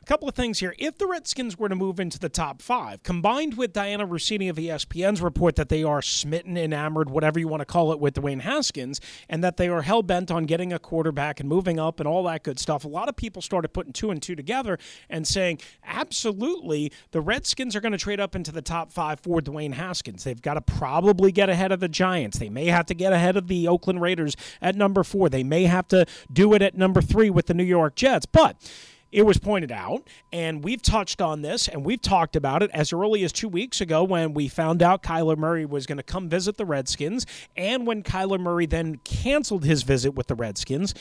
couple 0.09 0.27
of 0.27 0.35
things 0.35 0.59
here. 0.61 0.75
If 0.79 0.97
the 0.97 1.07
Redskins 1.07 1.59
were 1.59 1.69
to 1.69 1.77
move 1.77 2.01
into 2.01 2.19
the 2.19 2.31
top 2.31 2.63
five, 2.63 3.03
combined 3.03 3.59
with 3.59 3.75
Dianna 3.75 4.09
Russini 4.09 4.49
of 4.49 4.57
ESPN's 4.57 5.21
report 5.21 5.57
that 5.57 5.69
they 5.69 5.83
are 5.85 6.01
smitten, 6.01 6.57
enamored, 6.57 7.11
whatever 7.11 7.39
you 7.39 7.47
want 7.47 7.61
to 7.61 7.67
call 7.67 7.93
it, 7.93 8.01
with 8.01 8.15
Dwayne 8.15 8.41
Haskins, 8.41 9.03
and 9.29 9.45
that 9.45 9.59
they 9.59 9.69
are 9.69 9.83
hell 9.83 10.03
bent 10.03 10.31
on 10.31 10.47
getting 10.47 10.73
a 10.73 10.79
quarterback 10.79 11.41
and 11.41 11.49
moving 11.49 11.79
up 11.79 12.01
and 12.01 12.09
all 12.09 12.23
that 12.23 12.43
good 12.43 12.59
stuff, 12.59 12.87
a 12.87 12.89
lot 12.89 13.11
of 13.11 13.17
people 13.17 13.43
started 13.43 13.69
putting 13.69 13.93
two 13.93 14.11
and 14.11 14.23
two 14.23 14.35
together 14.35 14.79
and 15.11 15.27
saying, 15.27 15.61
absolutely, 15.85 16.91
the 17.11 17.21
Redskins 17.21 17.77
are 17.77 17.81
going 17.83 17.93
to 17.93 17.99
trade 17.99 18.19
up 18.19 18.35
into 18.35 18.51
the 18.51 18.63
top 18.63 18.91
five 18.91 19.21
for 19.21 19.41
Dwayne 19.43 19.75
Haskins. 19.75 20.25
They've 20.25 20.41
got 20.41 20.55
to 20.55 20.63
probably 20.63 21.33
get 21.33 21.51
ahead 21.51 21.71
of 21.71 21.81
the 21.81 21.89
Giants. 21.89 22.39
They 22.39 22.49
may 22.49 22.69
have 22.69 22.87
to 22.87 22.95
get 22.95 23.13
ahead 23.13 23.37
of 23.37 23.47
the 23.47 23.69
Oakland 23.69 24.01
Raiders 24.01 24.37
at 24.63 24.75
number 24.75 25.05
four. 25.05 25.29
They 25.29 25.45
may 25.45 25.65
have 25.65 25.87
to 25.89 26.07
do 26.33 26.55
it 26.55 26.63
at 26.63 26.79
number 26.79 27.03
three 27.03 27.29
with 27.29 27.45
the 27.45 27.55
New 27.55 27.63
York 27.63 27.95
Jets. 27.95 28.25
But 28.25 28.57
it 29.11 29.23
was 29.23 29.39
pointed 29.39 29.73
out, 29.73 30.07
and 30.33 30.63
we've 30.63 30.83
touched 30.83 31.21
on 31.21 31.43
this 31.43 31.69
and 31.69 31.85
we've 31.85 32.03
talked 32.03 32.37
about 32.37 32.63
it 32.63 32.71
as 32.75 32.93
early 32.93 33.25
as 33.25 33.33
two 33.33 33.49
weeks 33.49 33.81
ago 33.81 34.05
when 34.05 34.35
we 34.35 34.49
found 34.49 34.83
out 34.83 35.03
Kyler 35.03 35.37
Murray 35.37 35.65
was 35.65 35.87
going 35.87 35.97
to 35.97 36.03
come 36.03 36.29
visit 36.29 36.57
the 36.57 36.67
Redskins, 36.67 37.25
and 37.57 37.87
when 37.87 38.03
Kyler 38.03 38.39
Murray 38.39 38.67
then 38.67 38.97
canceled 39.05 39.65
his 39.65 39.83
visit 39.83 40.15
with 40.15 40.27
the 40.27 40.35
Redskins 40.35 40.95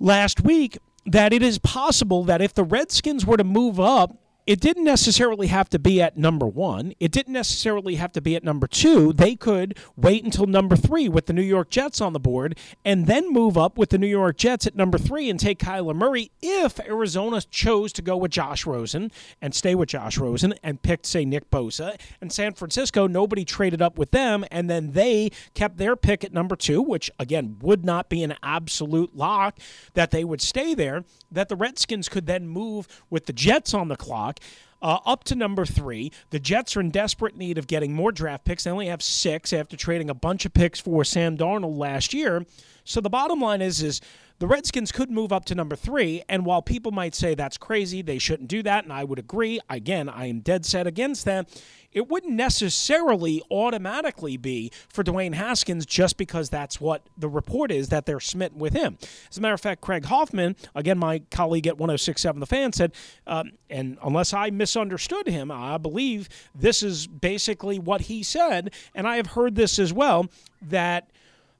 last 0.00 0.42
week, 0.42 0.78
that 1.06 1.32
it 1.32 1.42
is 1.42 1.58
possible 1.58 2.24
that 2.24 2.40
if 2.40 2.54
the 2.54 2.64
Redskins 2.64 3.26
were 3.26 3.36
to 3.36 3.44
move 3.44 3.78
up 3.78 4.16
it 4.46 4.60
didn't 4.60 4.84
necessarily 4.84 5.46
have 5.46 5.70
to 5.70 5.78
be 5.78 6.02
at 6.02 6.18
number 6.18 6.46
one. 6.46 6.92
It 7.00 7.10
didn't 7.12 7.32
necessarily 7.32 7.94
have 7.94 8.12
to 8.12 8.20
be 8.20 8.36
at 8.36 8.44
number 8.44 8.66
two. 8.66 9.12
They 9.14 9.36
could 9.36 9.78
wait 9.96 10.22
until 10.22 10.46
number 10.46 10.76
three 10.76 11.08
with 11.08 11.26
the 11.26 11.32
New 11.32 11.42
York 11.42 11.70
Jets 11.70 12.00
on 12.00 12.12
the 12.12 12.20
board 12.20 12.58
and 12.84 13.06
then 13.06 13.32
move 13.32 13.56
up 13.56 13.78
with 13.78 13.88
the 13.88 13.96
New 13.96 14.06
York 14.06 14.36
Jets 14.36 14.66
at 14.66 14.76
number 14.76 14.98
three 14.98 15.30
and 15.30 15.40
take 15.40 15.58
Kyler 15.58 15.94
Murray 15.94 16.30
if 16.42 16.78
Arizona 16.80 17.40
chose 17.40 17.90
to 17.94 18.02
go 18.02 18.18
with 18.18 18.32
Josh 18.32 18.66
Rosen 18.66 19.10
and 19.40 19.54
stay 19.54 19.74
with 19.74 19.88
Josh 19.88 20.18
Rosen 20.18 20.52
and 20.62 20.82
picked, 20.82 21.06
say, 21.06 21.24
Nick 21.24 21.50
Bosa. 21.50 21.98
And 22.20 22.30
San 22.30 22.52
Francisco, 22.52 23.06
nobody 23.06 23.46
traded 23.46 23.80
up 23.80 23.96
with 23.96 24.10
them. 24.10 24.44
And 24.50 24.68
then 24.68 24.92
they 24.92 25.30
kept 25.54 25.78
their 25.78 25.96
pick 25.96 26.22
at 26.22 26.34
number 26.34 26.54
two, 26.54 26.82
which, 26.82 27.10
again, 27.18 27.56
would 27.62 27.84
not 27.84 28.10
be 28.10 28.22
an 28.22 28.34
absolute 28.42 29.16
lock 29.16 29.58
that 29.94 30.10
they 30.10 30.22
would 30.22 30.42
stay 30.42 30.74
there. 30.74 31.04
That 31.32 31.48
the 31.48 31.56
Redskins 31.56 32.10
could 32.10 32.26
then 32.26 32.46
move 32.46 32.86
with 33.08 33.24
the 33.24 33.32
Jets 33.32 33.72
on 33.72 33.88
the 33.88 33.96
clock 33.96 34.33
uh, 34.82 34.98
up 35.06 35.24
to 35.24 35.34
number 35.34 35.64
three. 35.64 36.12
The 36.30 36.38
Jets 36.38 36.76
are 36.76 36.80
in 36.80 36.90
desperate 36.90 37.36
need 37.36 37.58
of 37.58 37.66
getting 37.66 37.94
more 37.94 38.12
draft 38.12 38.44
picks. 38.44 38.64
They 38.64 38.70
only 38.70 38.88
have 38.88 39.02
six 39.02 39.52
after 39.52 39.76
trading 39.76 40.10
a 40.10 40.14
bunch 40.14 40.44
of 40.44 40.52
picks 40.52 40.78
for 40.78 41.04
Sam 41.04 41.36
Darnold 41.36 41.78
last 41.78 42.12
year. 42.12 42.44
So 42.84 43.00
the 43.00 43.10
bottom 43.10 43.40
line 43.40 43.62
is, 43.62 43.82
is 43.82 44.00
the 44.38 44.46
Redskins 44.46 44.92
could 44.92 45.10
move 45.10 45.32
up 45.32 45.44
to 45.46 45.54
number 45.54 45.76
three. 45.76 46.22
And 46.28 46.44
while 46.44 46.62
people 46.62 46.92
might 46.92 47.14
say 47.14 47.34
that's 47.34 47.56
crazy, 47.56 48.02
they 48.02 48.18
shouldn't 48.18 48.48
do 48.48 48.62
that, 48.62 48.84
and 48.84 48.92
I 48.92 49.04
would 49.04 49.18
agree. 49.18 49.60
Again, 49.70 50.08
I 50.08 50.26
am 50.26 50.40
dead 50.40 50.64
set 50.66 50.86
against 50.86 51.24
that 51.24 51.48
it 51.94 52.08
wouldn't 52.08 52.34
necessarily 52.34 53.40
automatically 53.50 54.36
be 54.36 54.70
for 54.88 55.02
Dwayne 55.02 55.34
Haskins 55.34 55.86
just 55.86 56.16
because 56.16 56.50
that's 56.50 56.80
what 56.80 57.06
the 57.16 57.28
report 57.28 57.70
is 57.70 57.88
that 57.88 58.04
they're 58.04 58.20
smitten 58.20 58.58
with 58.58 58.74
him. 58.74 58.98
As 59.30 59.38
a 59.38 59.40
matter 59.40 59.54
of 59.54 59.60
fact, 59.60 59.80
Craig 59.80 60.04
Hoffman, 60.06 60.56
again, 60.74 60.98
my 60.98 61.20
colleague 61.30 61.68
at 61.68 61.78
1067 61.78 62.40
The 62.40 62.46
Fan, 62.46 62.72
said, 62.72 62.92
um, 63.26 63.52
and 63.70 63.96
unless 64.02 64.34
I 64.34 64.50
misunderstood 64.50 65.28
him, 65.28 65.50
I 65.50 65.78
believe 65.78 66.28
this 66.54 66.82
is 66.82 67.06
basically 67.06 67.78
what 67.78 68.02
he 68.02 68.22
said, 68.22 68.72
and 68.94 69.06
I 69.06 69.16
have 69.16 69.28
heard 69.28 69.54
this 69.54 69.78
as 69.78 69.92
well, 69.92 70.26
that 70.62 71.08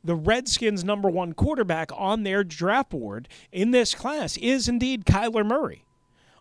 the 0.04 0.14
Redskins' 0.14 0.84
number 0.84 1.08
one 1.08 1.32
quarterback 1.32 1.90
on 1.96 2.22
their 2.22 2.44
draft 2.44 2.90
board 2.90 3.28
in 3.50 3.70
this 3.70 3.94
class 3.94 4.36
is 4.36 4.68
indeed 4.68 5.04
Kyler 5.06 5.44
Murray. 5.44 5.84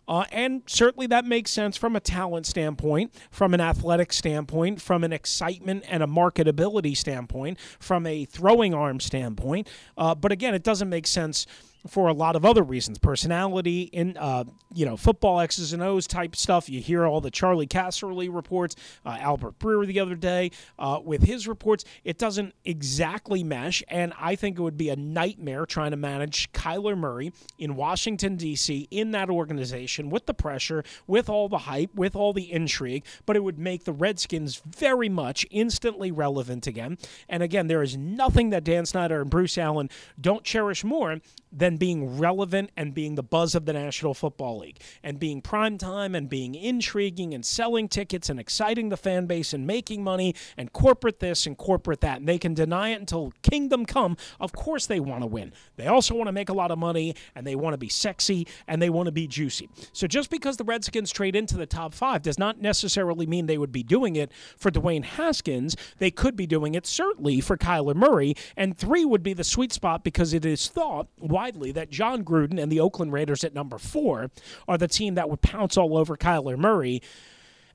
Uh, 0.06 0.24
and 0.30 0.62
certainly 0.66 1.06
that 1.06 1.24
makes 1.24 1.50
sense 1.50 1.76
from 1.76 1.96
a 1.96 2.00
talent 2.00 2.44
standpoint, 2.46 3.10
from 3.30 3.54
an 3.54 3.60
athletic 3.60 4.12
standpoint, 4.12 4.80
from 4.80 5.02
an 5.02 5.12
excitement 5.12 5.82
and 5.88 6.02
a 6.02 6.06
marketability 6.06 6.94
standpoint, 6.94 7.58
from 7.78 8.06
a 8.06 8.26
throwing 8.26 8.74
arm 8.74 9.00
standpoint. 9.00 9.66
Uh, 9.96 10.14
but 10.14 10.30
again, 10.30 10.54
it 10.54 10.62
doesn't 10.62 10.90
make 10.90 11.06
sense 11.06 11.46
for 11.86 12.08
a 12.08 12.12
lot 12.12 12.36
of 12.36 12.44
other 12.44 12.62
reasons. 12.62 12.98
Personality 12.98 13.82
in 13.82 14.16
uh, 14.16 14.44
you 14.72 14.86
know 14.86 14.96
football 14.96 15.40
x's 15.40 15.72
and 15.72 15.82
o's 15.82 16.06
type 16.06 16.36
stuff. 16.36 16.68
You 16.68 16.80
hear 16.80 17.06
all 17.06 17.20
the 17.20 17.30
charlie 17.30 17.66
casserly 17.66 18.34
reports 18.34 18.76
uh, 19.04 19.16
albert 19.20 19.58
breer 19.58 19.86
the 19.86 20.00
other 20.00 20.14
day 20.14 20.50
uh, 20.78 21.00
with 21.04 21.22
his 21.22 21.46
reports. 21.46 21.84
It 22.04 22.18
doesn't 22.18 22.54
exactly 22.64 23.44
mesh 23.44 23.82
and 23.88 24.12
i 24.18 24.34
think 24.34 24.58
it 24.58 24.62
would 24.62 24.76
be 24.76 24.88
a 24.88 24.96
nightmare 24.96 25.66
trying 25.66 25.90
to 25.90 25.96
manage 25.96 26.50
kyler 26.52 26.96
murray 26.96 27.32
in 27.58 27.76
washington 27.76 28.36
d.c 28.36 28.88
in 28.90 29.10
that 29.10 29.28
organization 29.28 30.10
with 30.10 30.26
the 30.26 30.34
pressure 30.34 30.82
with 31.06 31.28
all 31.28 31.48
the 31.48 31.58
hype 31.58 31.94
with 31.94 32.16
all 32.16 32.32
the 32.32 32.50
intrigue 32.50 33.04
but 33.26 33.36
it 33.36 33.42
would 33.42 33.58
make 33.58 33.84
the 33.84 33.92
redskins 33.92 34.62
very 34.66 35.08
much 35.08 35.46
instantly 35.50 36.10
relevant 36.10 36.66
again. 36.66 36.98
And 37.28 37.42
again 37.42 37.66
there 37.66 37.82
is 37.82 37.96
nothing 37.96 38.50
that 38.50 38.64
dan 38.64 38.86
snyder 38.86 39.20
and 39.20 39.30
bruce 39.30 39.58
allen 39.58 39.90
don't 40.20 40.44
cherish 40.44 40.84
more 40.84 41.20
than 41.54 41.76
being 41.76 42.18
relevant 42.18 42.70
and 42.76 42.92
being 42.92 43.14
the 43.14 43.22
buzz 43.22 43.54
of 43.54 43.64
the 43.64 43.72
National 43.72 44.12
Football 44.12 44.58
League. 44.58 44.80
and 45.02 45.18
being 45.18 45.40
prime 45.40 45.78
time 45.78 46.14
and 46.14 46.28
being 46.28 46.54
intriguing 46.54 47.34
and 47.34 47.44
selling 47.44 47.88
tickets 47.88 48.28
and 48.28 48.40
exciting 48.40 48.88
the 48.88 48.96
fan 48.96 49.26
base 49.26 49.52
and 49.52 49.66
making 49.66 50.02
money 50.02 50.34
and 50.56 50.72
corporate 50.72 51.20
this 51.20 51.46
and 51.46 51.56
corporate 51.56 52.00
that. 52.00 52.18
And 52.18 52.28
they 52.28 52.38
can 52.38 52.54
deny 52.54 52.90
it 52.90 53.00
until 53.00 53.32
kingdom 53.42 53.86
come. 53.86 54.16
Of 54.40 54.52
course, 54.52 54.86
they 54.86 55.00
want 55.00 55.22
to 55.22 55.26
win. 55.26 55.52
They 55.76 55.86
also 55.86 56.14
want 56.14 56.28
to 56.28 56.32
make 56.32 56.48
a 56.48 56.52
lot 56.52 56.70
of 56.70 56.78
money 56.78 57.14
and 57.34 57.46
they 57.46 57.54
want 57.54 57.74
to 57.74 57.78
be 57.78 57.88
sexy 57.88 58.46
and 58.66 58.80
they 58.80 58.90
want 58.90 59.06
to 59.06 59.12
be 59.12 59.26
juicy. 59.26 59.68
So 59.92 60.06
just 60.06 60.30
because 60.30 60.56
the 60.56 60.64
Redskins 60.64 61.10
trade 61.10 61.36
into 61.36 61.56
the 61.56 61.66
top 61.66 61.94
five 61.94 62.22
does 62.22 62.38
not 62.38 62.60
necessarily 62.60 63.26
mean 63.26 63.46
they 63.46 63.58
would 63.58 63.72
be 63.72 63.82
doing 63.82 64.16
it 64.16 64.32
for 64.56 64.70
Dwayne 64.70 65.04
Haskins. 65.04 65.76
They 65.98 66.10
could 66.10 66.36
be 66.36 66.46
doing 66.46 66.74
it 66.74 66.86
certainly 66.86 67.40
for 67.40 67.56
Kyler 67.56 67.94
Murray. 67.94 68.34
And 68.56 68.76
three 68.76 69.04
would 69.04 69.22
be 69.22 69.34
the 69.34 69.44
sweet 69.44 69.72
spot 69.72 70.02
because 70.04 70.32
it 70.32 70.44
is 70.44 70.68
thought 70.68 71.08
widely 71.44 71.72
that 71.72 71.90
Jon 71.90 72.24
Gruden 72.24 72.58
and 72.58 72.72
the 72.72 72.80
Oakland 72.80 73.12
Raiders 73.12 73.44
at 73.44 73.52
number 73.52 73.76
four 73.76 74.30
are 74.66 74.78
the 74.78 74.88
team 74.88 75.16
that 75.16 75.28
would 75.28 75.42
pounce 75.42 75.76
all 75.76 75.98
over 75.98 76.16
Kyler 76.16 76.56
Murray 76.56 77.02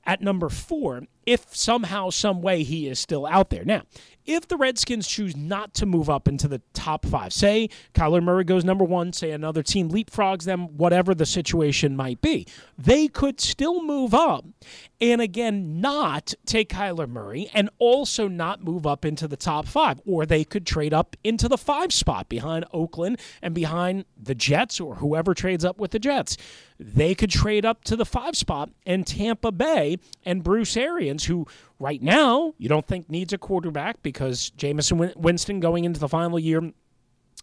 at 0.05 0.23
number 0.23 0.49
four 0.49 1.03
if 1.29 1.55
somehow, 1.55 2.09
some 2.09 2.41
way 2.41 2.63
he 2.63 2.87
is 2.87 2.97
still 2.97 3.27
out 3.27 3.51
there. 3.51 3.63
Now, 3.63 3.83
if 4.25 4.47
the 4.47 4.57
Redskins 4.57 5.07
choose 5.07 5.35
not 5.35 5.73
to 5.75 5.85
move 5.85 6.09
up 6.09 6.27
into 6.27 6.47
the 6.47 6.61
top 6.73 7.05
five, 7.05 7.33
say 7.33 7.69
Kyler 7.93 8.21
Murray 8.21 8.43
goes 8.43 8.63
number 8.63 8.83
one, 8.83 9.13
say 9.13 9.31
another 9.31 9.63
team 9.63 9.89
leapfrogs 9.89 10.43
them, 10.43 10.77
whatever 10.77 11.15
the 11.15 11.25
situation 11.25 11.95
might 11.95 12.21
be, 12.21 12.45
they 12.77 13.07
could 13.07 13.39
still 13.39 13.83
move 13.83 14.13
up 14.13 14.45
and 15.01 15.21
again 15.21 15.81
not 15.81 16.33
take 16.45 16.69
Kyler 16.69 17.09
Murray 17.09 17.49
and 17.53 17.69
also 17.79 18.27
not 18.27 18.63
move 18.63 18.85
up 18.85 19.05
into 19.05 19.27
the 19.27 19.37
top 19.37 19.65
five. 19.65 19.99
Or 20.05 20.25
they 20.25 20.43
could 20.43 20.65
trade 20.65 20.93
up 20.93 21.15
into 21.23 21.47
the 21.47 21.57
five 21.57 21.91
spot 21.91 22.29
behind 22.29 22.65
Oakland 22.71 23.19
and 23.41 23.55
behind 23.55 24.05
the 24.21 24.35
Jets 24.35 24.79
or 24.79 24.95
whoever 24.95 25.33
trades 25.33 25.65
up 25.65 25.79
with 25.79 25.91
the 25.91 25.99
Jets. 25.99 26.37
They 26.79 27.13
could 27.13 27.29
trade 27.29 27.65
up 27.65 27.83
to 27.85 27.95
the 27.95 28.05
five 28.05 28.37
spot 28.37 28.69
and 28.85 29.05
Tampa 29.05 29.51
Bay 29.51 29.97
and 30.23 30.43
Bruce 30.43 30.77
Arians, 30.77 31.18
who 31.25 31.47
right 31.79 32.01
now 32.01 32.53
you 32.57 32.69
don't 32.69 32.85
think 32.85 33.09
needs 33.09 33.33
a 33.33 33.37
quarterback 33.37 34.01
because 34.03 34.51
Jameis 34.57 35.15
Winston 35.15 35.59
going 35.59 35.85
into 35.85 35.99
the 35.99 36.09
final 36.09 36.39
year 36.39 36.71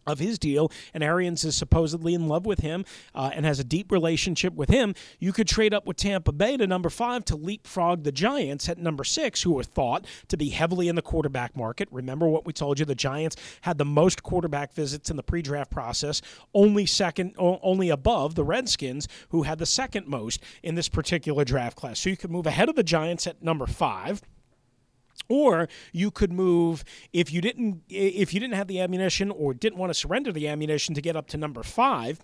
of 0.06 0.18
his 0.18 0.38
deal, 0.38 0.70
and 0.94 1.02
Arians 1.02 1.44
is 1.44 1.56
supposedly 1.56 2.14
in 2.14 2.28
love 2.28 2.46
with 2.46 2.60
him 2.60 2.84
uh, 3.14 3.30
and 3.34 3.44
has 3.44 3.58
a 3.58 3.64
deep 3.64 3.90
relationship 3.90 4.54
with 4.54 4.68
him, 4.68 4.94
you 5.18 5.32
could 5.32 5.48
trade 5.48 5.74
up 5.74 5.86
with 5.86 5.96
Tampa 5.96 6.32
Bay 6.32 6.56
to 6.56 6.66
number 6.66 6.90
five 6.90 7.24
to 7.26 7.36
leapfrog 7.36 8.04
the 8.04 8.12
Giants 8.12 8.68
at 8.68 8.78
number 8.78 9.04
six, 9.04 9.42
who 9.42 9.58
are 9.58 9.64
thought 9.64 10.06
to 10.28 10.36
be 10.36 10.50
heavily 10.50 10.88
in 10.88 10.94
the 10.94 11.02
quarterback 11.02 11.56
market. 11.56 11.88
Remember 11.90 12.28
what 12.28 12.46
we 12.46 12.52
told 12.52 12.78
you: 12.78 12.84
the 12.84 12.94
Giants 12.94 13.36
had 13.62 13.78
the 13.78 13.84
most 13.84 14.22
quarterback 14.22 14.72
visits 14.72 15.10
in 15.10 15.16
the 15.16 15.22
pre-draft 15.22 15.70
process, 15.70 16.22
only 16.54 16.86
second, 16.86 17.34
only 17.38 17.90
above 17.90 18.34
the 18.34 18.44
Redskins, 18.44 19.08
who 19.30 19.42
had 19.42 19.58
the 19.58 19.66
second 19.66 20.06
most 20.06 20.42
in 20.62 20.74
this 20.74 20.88
particular 20.88 21.44
draft 21.44 21.76
class. 21.76 22.00
So 22.00 22.10
you 22.10 22.16
could 22.16 22.30
move 22.30 22.46
ahead 22.46 22.68
of 22.68 22.76
the 22.76 22.82
Giants 22.82 23.26
at 23.26 23.42
number 23.42 23.66
five 23.66 24.22
or 25.28 25.68
you 25.92 26.10
could 26.10 26.32
move 26.32 26.84
if 27.12 27.32
you 27.32 27.40
didn't 27.40 27.82
if 27.88 28.32
you 28.32 28.40
didn't 28.40 28.54
have 28.54 28.68
the 28.68 28.80
ammunition 28.80 29.30
or 29.30 29.54
didn't 29.54 29.78
want 29.78 29.90
to 29.90 29.94
surrender 29.94 30.32
the 30.32 30.48
ammunition 30.48 30.94
to 30.94 31.00
get 31.00 31.16
up 31.16 31.26
to 31.26 31.36
number 31.36 31.62
5 31.62 32.20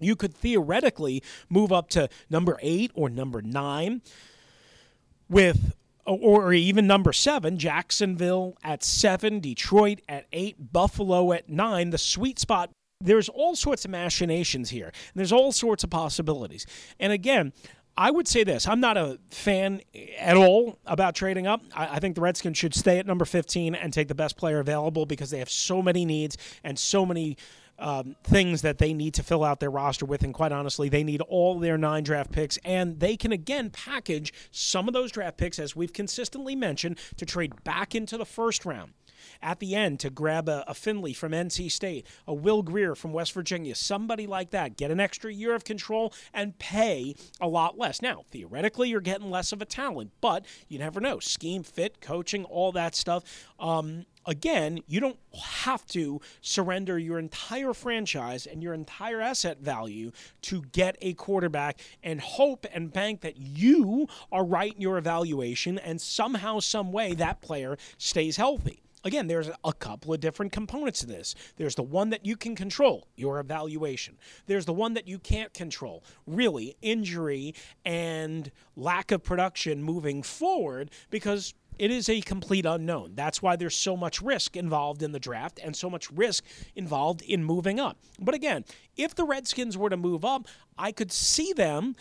you 0.00 0.16
could 0.16 0.34
theoretically 0.34 1.22
move 1.48 1.72
up 1.72 1.88
to 1.90 2.08
number 2.28 2.58
8 2.60 2.90
or 2.94 3.08
number 3.08 3.40
9 3.40 4.02
with 5.28 5.74
or 6.04 6.52
even 6.52 6.86
number 6.86 7.12
7 7.12 7.58
Jacksonville 7.58 8.56
at 8.64 8.82
7 8.82 9.40
Detroit 9.40 10.00
at 10.08 10.26
8 10.32 10.72
Buffalo 10.72 11.32
at 11.32 11.48
9 11.48 11.90
the 11.90 11.98
sweet 11.98 12.38
spot 12.38 12.70
there's 13.02 13.28
all 13.28 13.56
sorts 13.56 13.84
of 13.84 13.90
machinations 13.90 14.70
here. 14.70 14.92
There's 15.14 15.32
all 15.32 15.52
sorts 15.52 15.84
of 15.84 15.90
possibilities. 15.90 16.66
And 17.00 17.12
again, 17.12 17.52
I 17.96 18.10
would 18.10 18.26
say 18.26 18.42
this. 18.42 18.66
I'm 18.66 18.80
not 18.80 18.96
a 18.96 19.18
fan 19.30 19.82
at 20.18 20.36
all 20.36 20.78
about 20.86 21.14
trading 21.14 21.46
up. 21.46 21.62
I, 21.74 21.96
I, 21.96 21.98
think 21.98 22.14
the 22.14 22.22
Redskins 22.22 22.56
should 22.56 22.74
stay 22.74 22.98
at 22.98 23.06
number 23.06 23.24
15 23.24 23.74
and 23.74 23.92
take 23.92 24.08
the 24.08 24.14
best 24.14 24.36
player 24.36 24.60
available 24.60 25.04
because 25.04 25.30
they 25.30 25.38
have 25.40 25.50
so 25.50 25.82
many 25.82 26.04
needs 26.04 26.38
and 26.64 26.78
so 26.78 27.04
many 27.04 27.36
um, 27.78 28.16
things 28.24 28.62
that 28.62 28.78
they 28.78 28.94
need 28.94 29.14
to 29.14 29.22
fill 29.22 29.44
out 29.44 29.60
their 29.60 29.70
roster 29.70 30.06
with. 30.06 30.22
And 30.22 30.32
quite 30.32 30.52
honestly, 30.52 30.88
they 30.88 31.04
need 31.04 31.20
all 31.22 31.58
their 31.58 31.76
nine 31.76 32.02
draft 32.02 32.32
picks. 32.32 32.56
And 32.64 32.98
they 32.98 33.16
can, 33.16 33.32
again, 33.32 33.70
package 33.70 34.32
some 34.50 34.88
of 34.88 34.94
those 34.94 35.12
draft 35.12 35.36
picks, 35.36 35.58
as 35.58 35.76
we've 35.76 35.92
consistently 35.92 36.56
mentioned, 36.56 36.98
to 37.16 37.26
trade 37.26 37.62
back 37.64 37.94
into 37.94 38.16
the 38.16 38.26
first 38.26 38.64
round 38.64 38.92
at 39.40 39.60
the 39.60 39.74
end 39.74 40.00
to 40.00 40.10
grab 40.10 40.48
a, 40.48 40.64
a, 40.66 40.74
Finley 40.74 41.12
from 41.12 41.32
NC 41.32 41.70
State, 41.70 42.06
a 42.26 42.34
Will 42.34 42.62
Grier 42.62 42.94
from 42.94 43.12
West 43.12 43.32
Virginia, 43.32 43.74
somebody 43.74 44.26
like 44.26 44.50
that. 44.50 44.76
Get 44.76 44.90
an 44.90 45.00
extra 45.00 45.32
year 45.32 45.54
of 45.54 45.64
control 45.64 46.12
and 46.32 46.58
pay 46.58 47.14
a 47.40 47.48
lot 47.48 47.78
less. 47.78 48.02
Now, 48.02 48.24
theoretically, 48.30 48.88
you're 48.88 49.00
getting 49.00 49.30
less 49.30 49.52
of 49.52 49.62
a 49.62 49.66
talent, 49.66 50.12
but 50.20 50.44
you 50.68 50.78
never 50.78 51.00
know. 51.00 51.18
Scheme, 51.18 51.62
fit, 51.62 52.00
coaching, 52.00 52.44
all 52.44 52.72
that 52.72 52.94
stuff. 52.94 53.24
Um, 53.58 54.06
again, 54.26 54.80
you 54.86 55.00
don't 55.00 55.18
have 55.34 55.86
to 55.86 56.20
surrender 56.40 56.98
your 56.98 57.18
entire 57.18 57.72
franchise 57.72 58.46
and 58.46 58.62
your 58.62 58.74
entire 58.74 59.20
asset 59.20 59.60
value 59.60 60.12
to 60.42 60.62
get 60.72 60.96
a 61.00 61.14
quarterback 61.14 61.80
and 62.02 62.20
hope 62.20 62.66
and 62.72 62.92
bank 62.92 63.20
that 63.22 63.36
you 63.36 64.08
are 64.30 64.44
right 64.44 64.74
in 64.74 64.80
your 64.80 64.98
evaluation 64.98 65.78
and 65.78 66.00
somehow, 66.00 66.58
some 66.58 66.92
way, 66.92 67.14
that 67.14 67.40
player 67.40 67.76
stays 67.98 68.36
healthy 68.36 68.82
again, 69.04 69.26
there's 69.26 69.50
a 69.64 69.72
couple 69.72 70.12
of 70.12 70.20
different 70.20 70.52
components 70.52 71.00
to 71.00 71.06
this. 71.06 71.34
There's 71.56 71.74
the 71.74 71.82
one 71.82 72.10
that 72.10 72.24
you 72.24 72.36
can 72.36 72.54
control, 72.54 73.08
your 73.16 73.40
evaluation. 73.40 74.18
There's 74.46 74.64
the 74.64 74.72
one 74.72 74.94
that 74.94 75.08
you 75.08 75.18
can't 75.18 75.52
control, 75.52 76.04
really, 76.26 76.76
injury 76.82 77.54
and 77.84 78.50
lack 78.76 79.10
of 79.10 79.22
production 79.22 79.82
moving 79.82 80.22
forward 80.22 80.90
because 81.10 81.54
it 81.78 81.90
is 81.90 82.08
a 82.08 82.20
complete 82.20 82.66
unknown. 82.66 83.12
That's 83.14 83.40
why 83.40 83.56
there's 83.56 83.76
so 83.76 83.96
much 83.96 84.20
risk 84.20 84.56
involved 84.56 85.02
in 85.02 85.12
the 85.12 85.18
draft 85.18 85.58
and 85.62 85.74
so 85.74 85.88
much 85.88 86.10
risk 86.10 86.44
involved 86.76 87.22
in 87.22 87.44
moving 87.44 87.80
up. 87.80 87.98
But 88.20 88.34
again, 88.34 88.64
if 88.96 89.14
the 89.14 89.24
Redskins 89.24 89.76
were 89.78 89.90
to 89.90 89.96
move 89.96 90.24
up, 90.24 90.46
I 90.78 90.92
could 90.92 91.10
see 91.10 91.52
them 91.52 91.96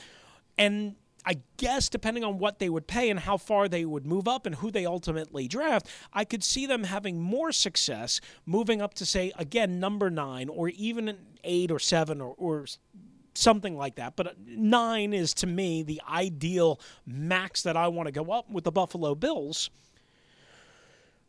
and 0.57 0.95
I 1.25 1.37
guess 1.57 1.89
depending 1.89 2.23
on 2.23 2.39
what 2.39 2.59
they 2.59 2.69
would 2.69 2.87
pay 2.87 3.09
and 3.09 3.19
how 3.19 3.37
far 3.37 3.67
they 3.67 3.85
would 3.85 4.05
move 4.05 4.27
up 4.27 4.45
and 4.45 4.55
who 4.55 4.71
they 4.71 4.85
ultimately 4.85 5.47
draft, 5.47 5.87
I 6.13 6.25
could 6.25 6.43
see 6.43 6.65
them 6.65 6.83
having 6.85 7.21
more 7.21 7.51
success 7.51 8.21
moving 8.45 8.81
up 8.81 8.93
to 8.95 9.05
say 9.05 9.31
again 9.37 9.79
number 9.79 10.09
nine 10.09 10.49
or 10.49 10.69
even 10.69 11.07
an 11.07 11.17
eight 11.43 11.71
or 11.71 11.79
seven 11.79 12.21
or, 12.21 12.33
or 12.37 12.65
something 13.33 13.77
like 13.77 13.95
that. 13.95 14.15
But 14.15 14.27
uh, 14.27 14.31
nine 14.45 15.13
is 15.13 15.33
to 15.35 15.47
me 15.47 15.83
the 15.83 16.01
ideal 16.09 16.79
max 17.05 17.63
that 17.63 17.77
I 17.77 17.87
want 17.87 18.07
to 18.07 18.11
go 18.11 18.31
up 18.31 18.49
with 18.49 18.63
the 18.63 18.71
Buffalo 18.71 19.15
Bills 19.15 19.69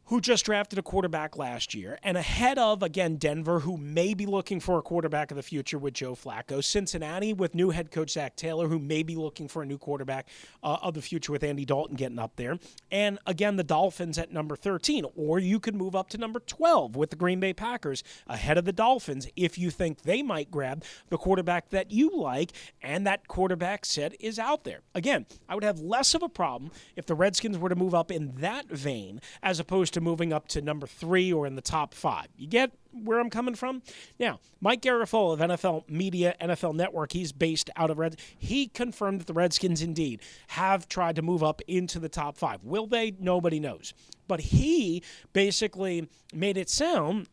who 0.06 0.20
just 0.20 0.44
drafted 0.44 0.78
a 0.78 0.82
quarterback 0.82 1.36
last 1.36 1.74
year, 1.74 1.98
and 2.02 2.16
ahead 2.16 2.58
of, 2.58 2.82
again, 2.82 3.16
Denver, 3.16 3.60
who 3.60 3.76
may 3.76 4.14
be 4.14 4.26
looking 4.26 4.60
for 4.60 4.78
a 4.78 4.82
quarterback 4.82 5.30
of 5.30 5.36
the 5.36 5.42
future 5.42 5.78
with 5.78 5.94
Joe 5.94 6.14
Flacco, 6.14 6.62
Cincinnati 6.62 7.32
with 7.32 7.54
new 7.54 7.70
head 7.70 7.90
coach 7.90 8.10
Zac 8.12 8.36
Taylor, 8.36 8.68
who 8.68 8.78
may 8.78 9.02
be 9.02 9.16
looking 9.16 9.48
for 9.48 9.62
a 9.62 9.66
new 9.66 9.78
quarterback 9.78 10.28
uh, 10.62 10.78
of 10.82 10.94
the 10.94 11.02
future 11.02 11.32
with 11.32 11.42
Andy 11.44 11.64
Dalton 11.64 11.96
getting 11.96 12.18
up 12.18 12.36
there, 12.36 12.58
and 12.90 13.18
again, 13.26 13.56
the 13.56 13.64
Dolphins 13.64 14.18
at 14.18 14.32
number 14.32 14.56
13. 14.56 15.04
Or 15.16 15.38
you 15.38 15.60
could 15.60 15.74
move 15.74 15.94
up 15.94 16.08
to 16.10 16.18
number 16.18 16.40
12 16.40 16.96
with 16.96 17.10
the 17.10 17.16
Green 17.16 17.40
Bay 17.40 17.52
Packers 17.52 18.02
ahead 18.26 18.58
of 18.58 18.64
the 18.64 18.72
Dolphins 18.72 19.28
if 19.36 19.58
you 19.58 19.70
think 19.70 20.02
they 20.02 20.22
might 20.22 20.50
grab 20.50 20.84
the 21.08 21.18
quarterback 21.18 21.70
that 21.70 21.90
you 21.90 22.10
like, 22.14 22.52
and 22.82 23.06
that 23.06 23.28
quarterback 23.28 23.84
set 23.84 24.14
is 24.20 24.38
out 24.38 24.64
there. 24.64 24.80
Again, 24.94 25.26
I 25.48 25.54
would 25.54 25.64
have 25.64 25.80
less 25.80 26.14
of 26.14 26.22
a 26.22 26.28
problem 26.28 26.70
if 26.96 27.06
the 27.06 27.14
Redskins 27.14 27.58
were 27.58 27.68
to 27.68 27.74
move 27.74 27.94
up 27.94 28.10
in 28.10 28.34
that 28.36 28.68
vein 28.68 29.20
as 29.42 29.60
opposed 29.60 29.91
to 29.92 30.00
moving 30.00 30.32
up 30.32 30.48
to 30.48 30.60
number 30.60 30.86
three 30.86 31.32
or 31.32 31.46
in 31.46 31.54
the 31.54 31.62
top 31.62 31.94
five. 31.94 32.26
You 32.36 32.46
get 32.46 32.72
where 32.92 33.18
I'm 33.18 33.30
coming 33.30 33.54
from? 33.54 33.82
Now, 34.18 34.40
Mike 34.60 34.82
Garafolo 34.82 35.32
of 35.32 35.40
NFL 35.40 35.88
Media, 35.88 36.34
NFL 36.40 36.74
Network, 36.74 37.12
he's 37.12 37.32
based 37.32 37.70
out 37.76 37.90
of 37.90 37.98
Red. 37.98 38.20
He 38.38 38.68
confirmed 38.68 39.20
that 39.20 39.26
the 39.26 39.32
Redskins 39.32 39.82
indeed 39.82 40.20
have 40.48 40.88
tried 40.88 41.16
to 41.16 41.22
move 41.22 41.42
up 41.42 41.62
into 41.66 41.98
the 41.98 42.08
top 42.08 42.36
five. 42.36 42.62
Will 42.62 42.86
they? 42.86 43.14
Nobody 43.18 43.60
knows. 43.60 43.94
But 44.28 44.40
he 44.40 45.02
basically 45.32 46.08
made 46.34 46.56
it 46.56 46.68
sound 46.68 47.28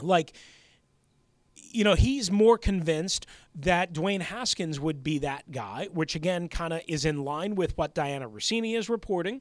like 0.00 0.32
you 1.72 1.84
know, 1.84 1.94
he's 1.94 2.30
more 2.30 2.58
convinced 2.58 3.26
that 3.54 3.92
Dwayne 3.92 4.20
Haskins 4.20 4.78
would 4.78 5.02
be 5.02 5.18
that 5.20 5.50
guy, 5.50 5.88
which 5.92 6.14
again 6.14 6.48
kind 6.48 6.72
of 6.72 6.82
is 6.86 7.04
in 7.04 7.24
line 7.24 7.54
with 7.54 7.76
what 7.76 7.94
Dianna 7.94 8.30
Russini 8.30 8.76
is 8.76 8.88
reporting. 8.88 9.40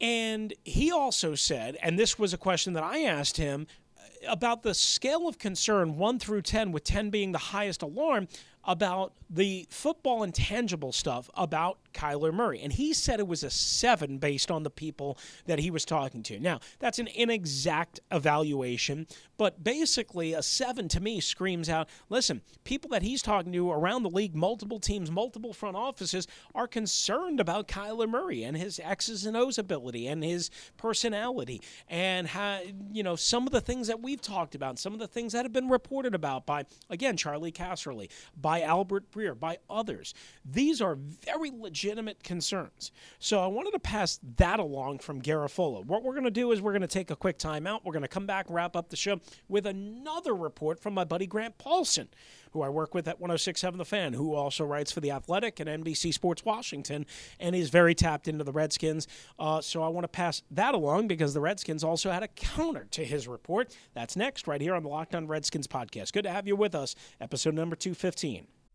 And 0.00 0.52
he 0.64 0.92
also 0.92 1.34
said, 1.34 1.76
and 1.82 1.98
this 1.98 2.18
was 2.18 2.32
a 2.32 2.38
question 2.38 2.72
that 2.74 2.84
I 2.84 3.00
asked 3.00 3.36
him 3.36 3.66
uh, 3.96 4.32
about 4.32 4.62
the 4.62 4.74
scale 4.74 5.26
of 5.26 5.38
concern 5.38 5.96
1 5.96 6.18
through 6.18 6.42
10, 6.42 6.70
with 6.72 6.84
10 6.84 7.10
being 7.10 7.32
the 7.32 7.38
highest 7.38 7.82
alarm, 7.82 8.28
about 8.64 9.14
the 9.30 9.66
football 9.70 10.22
intangible 10.22 10.92
stuff 10.92 11.30
about 11.34 11.78
Kyler 11.98 12.32
Murray. 12.32 12.60
And 12.60 12.72
he 12.72 12.92
said 12.92 13.18
it 13.18 13.26
was 13.26 13.42
a 13.42 13.50
seven 13.50 14.18
based 14.18 14.50
on 14.50 14.62
the 14.62 14.70
people 14.70 15.18
that 15.46 15.58
he 15.58 15.70
was 15.70 15.84
talking 15.84 16.22
to. 16.24 16.38
Now, 16.38 16.60
that's 16.78 16.98
an 16.98 17.08
inexact 17.08 18.00
evaluation, 18.12 19.06
but 19.36 19.64
basically, 19.64 20.32
a 20.32 20.42
seven 20.42 20.88
to 20.88 21.00
me 21.00 21.20
screams 21.20 21.68
out 21.68 21.88
listen, 22.08 22.42
people 22.64 22.90
that 22.90 23.02
he's 23.02 23.22
talking 23.22 23.52
to 23.52 23.70
around 23.70 24.02
the 24.02 24.10
league, 24.10 24.34
multiple 24.34 24.78
teams, 24.78 25.10
multiple 25.10 25.52
front 25.52 25.76
offices, 25.76 26.26
are 26.54 26.68
concerned 26.68 27.40
about 27.40 27.68
Kyler 27.68 28.08
Murray 28.08 28.44
and 28.44 28.56
his 28.56 28.80
X's 28.82 29.26
and 29.26 29.36
O's 29.36 29.58
ability 29.58 30.06
and 30.06 30.22
his 30.22 30.50
personality 30.76 31.60
and 31.88 32.28
how, 32.28 32.60
you 32.92 33.02
know, 33.02 33.16
some 33.16 33.46
of 33.46 33.52
the 33.52 33.60
things 33.60 33.88
that 33.88 34.00
we've 34.00 34.20
talked 34.20 34.54
about, 34.54 34.78
some 34.78 34.92
of 34.92 34.98
the 34.98 35.06
things 35.06 35.32
that 35.32 35.44
have 35.44 35.52
been 35.52 35.68
reported 35.68 36.14
about 36.14 36.46
by, 36.46 36.64
again, 36.90 37.16
Charlie 37.16 37.52
Casserly, 37.52 38.10
by 38.36 38.62
Albert 38.62 39.10
Breer, 39.10 39.38
by 39.38 39.58
others. 39.68 40.14
These 40.44 40.80
are 40.80 40.96
very 40.96 41.50
legitimate 41.88 42.22
concerns. 42.22 42.92
So 43.18 43.40
I 43.40 43.46
wanted 43.46 43.70
to 43.70 43.78
pass 43.78 44.20
that 44.36 44.60
along 44.60 44.98
from 44.98 45.22
Garafolo. 45.22 45.86
What 45.86 46.02
we're 46.02 46.12
going 46.12 46.24
to 46.24 46.30
do 46.30 46.52
is 46.52 46.60
we're 46.60 46.72
going 46.72 46.82
to 46.82 46.86
take 46.86 47.10
a 47.10 47.16
quick 47.16 47.38
timeout. 47.38 47.80
We're 47.82 47.94
going 47.94 48.02
to 48.02 48.08
come 48.08 48.26
back, 48.26 48.44
wrap 48.50 48.76
up 48.76 48.90
the 48.90 48.96
show 48.96 49.20
with 49.48 49.66
another 49.66 50.34
report 50.34 50.80
from 50.80 50.92
my 50.92 51.04
buddy 51.04 51.26
Grant 51.26 51.56
Paulsen, 51.56 52.08
who 52.52 52.60
I 52.60 52.68
work 52.68 52.92
with 52.92 53.08
at 53.08 53.20
1067 53.20 53.78
The 53.78 53.86
Fan, 53.86 54.12
who 54.12 54.34
also 54.34 54.66
writes 54.66 54.92
for 54.92 55.00
The 55.00 55.10
Athletic 55.10 55.60
and 55.60 55.82
NBC 55.82 56.12
Sports 56.12 56.44
Washington 56.44 57.06
and 57.40 57.56
is 57.56 57.70
very 57.70 57.94
tapped 57.94 58.28
into 58.28 58.44
the 58.44 58.52
Redskins. 58.52 59.08
Uh, 59.38 59.62
so 59.62 59.82
I 59.82 59.88
want 59.88 60.04
to 60.04 60.08
pass 60.08 60.42
that 60.50 60.74
along 60.74 61.08
because 61.08 61.32
the 61.32 61.40
Redskins 61.40 61.82
also 61.82 62.10
had 62.10 62.22
a 62.22 62.28
counter 62.28 62.86
to 62.90 63.02
his 63.02 63.26
report. 63.26 63.74
That's 63.94 64.14
next, 64.14 64.46
right 64.46 64.60
here 64.60 64.74
on 64.74 64.82
the 64.82 64.90
Locked 64.90 65.14
On 65.14 65.26
Redskins 65.26 65.66
podcast. 65.66 66.12
Good 66.12 66.24
to 66.24 66.30
have 66.30 66.46
you 66.46 66.54
with 66.54 66.74
us, 66.74 66.94
episode 67.18 67.54
number 67.54 67.76
215. 67.76 68.46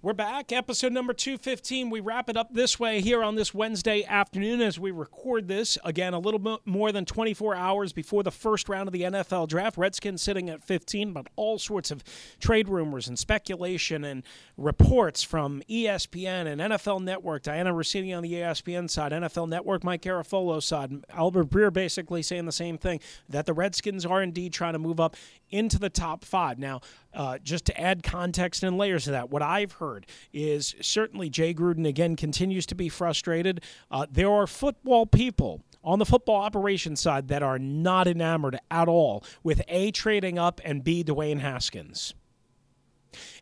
We're 0.00 0.12
back, 0.12 0.52
episode 0.52 0.92
number 0.92 1.12
215. 1.12 1.90
We 1.90 1.98
wrap 1.98 2.30
it 2.30 2.36
up 2.36 2.54
this 2.54 2.78
way 2.78 3.00
here 3.00 3.20
on 3.20 3.34
this 3.34 3.52
Wednesday 3.52 4.04
afternoon 4.04 4.60
as 4.60 4.78
we 4.78 4.92
record 4.92 5.48
this. 5.48 5.76
Again, 5.84 6.14
a 6.14 6.20
little 6.20 6.38
bit 6.38 6.60
more 6.64 6.92
than 6.92 7.04
24 7.04 7.56
hours 7.56 7.92
before 7.92 8.22
the 8.22 8.30
first 8.30 8.68
round 8.68 8.88
of 8.88 8.92
the 8.92 9.02
NFL 9.02 9.48
draft. 9.48 9.76
Redskins 9.76 10.22
sitting 10.22 10.48
at 10.50 10.62
15, 10.62 11.12
but 11.12 11.26
all 11.34 11.58
sorts 11.58 11.90
of 11.90 12.04
trade 12.38 12.68
rumors 12.68 13.08
and 13.08 13.18
speculation 13.18 14.04
and 14.04 14.22
reports 14.56 15.24
from 15.24 15.64
ESPN 15.68 16.46
and 16.46 16.60
NFL 16.60 17.02
Network. 17.02 17.42
Dianna 17.42 17.74
Russini 17.74 18.16
on 18.16 18.22
the 18.22 18.34
ESPN 18.34 18.88
side, 18.88 19.10
NFL 19.10 19.48
Network, 19.48 19.82
Mike 19.82 20.02
Garafolo 20.02 20.62
side. 20.62 20.92
Albert 21.12 21.50
Breer 21.50 21.72
basically 21.72 22.22
saying 22.22 22.44
the 22.44 22.52
same 22.52 22.78
thing 22.78 23.00
that 23.28 23.46
the 23.46 23.52
Redskins 23.52 24.06
are 24.06 24.22
indeed 24.22 24.52
trying 24.52 24.74
to 24.74 24.78
move 24.78 25.00
up 25.00 25.16
into 25.50 25.78
the 25.78 25.90
top 25.90 26.24
five. 26.24 26.58
Now, 26.58 26.80
uh, 27.14 27.38
just 27.38 27.64
to 27.66 27.80
add 27.80 28.02
context 28.02 28.62
and 28.62 28.76
layers 28.78 29.04
to 29.04 29.12
that, 29.12 29.30
what 29.30 29.42
I've 29.42 29.72
heard 29.72 30.06
is 30.32 30.74
certainly 30.80 31.30
Jay 31.30 31.54
Gruden 31.54 31.86
again 31.86 32.16
continues 32.16 32.66
to 32.66 32.74
be 32.74 32.88
frustrated. 32.88 33.62
Uh, 33.90 34.06
there 34.10 34.30
are 34.30 34.46
football 34.46 35.06
people 35.06 35.62
on 35.82 35.98
the 35.98 36.06
football 36.06 36.36
operations 36.36 37.00
side 37.00 37.28
that 37.28 37.42
are 37.42 37.58
not 37.58 38.06
enamored 38.06 38.58
at 38.70 38.88
all 38.88 39.24
with 39.42 39.62
A, 39.68 39.90
trading 39.90 40.38
up, 40.38 40.60
and 40.64 40.84
B, 40.84 41.02
Dwayne 41.04 41.40
Haskins. 41.40 42.14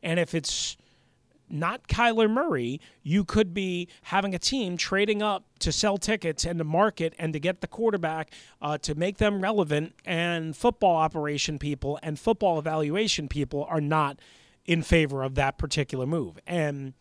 And 0.02 0.20
if 0.20 0.34
it's 0.34 0.76
not 1.48 1.88
Kyler 1.88 2.30
Murray, 2.30 2.80
you 3.02 3.24
could 3.24 3.54
be 3.54 3.88
having 4.02 4.34
a 4.34 4.38
team 4.38 4.76
trading 4.76 5.22
up 5.22 5.44
to 5.60 5.72
sell 5.72 5.96
tickets 5.96 6.44
and 6.44 6.58
to 6.58 6.64
market 6.64 7.14
and 7.18 7.32
to 7.32 7.40
get 7.40 7.60
the 7.60 7.66
quarterback 7.66 8.32
uh, 8.60 8.78
to 8.78 8.94
make 8.94 9.18
them 9.18 9.40
relevant. 9.40 9.94
And 10.04 10.56
football 10.56 10.96
operation 10.96 11.58
people 11.58 11.98
and 12.02 12.18
football 12.18 12.58
evaluation 12.58 13.28
people 13.28 13.66
are 13.68 13.80
not 13.80 14.18
in 14.64 14.82
favor 14.82 15.22
of 15.22 15.34
that 15.36 15.58
particular 15.58 16.06
move. 16.06 16.38
And 16.46 16.94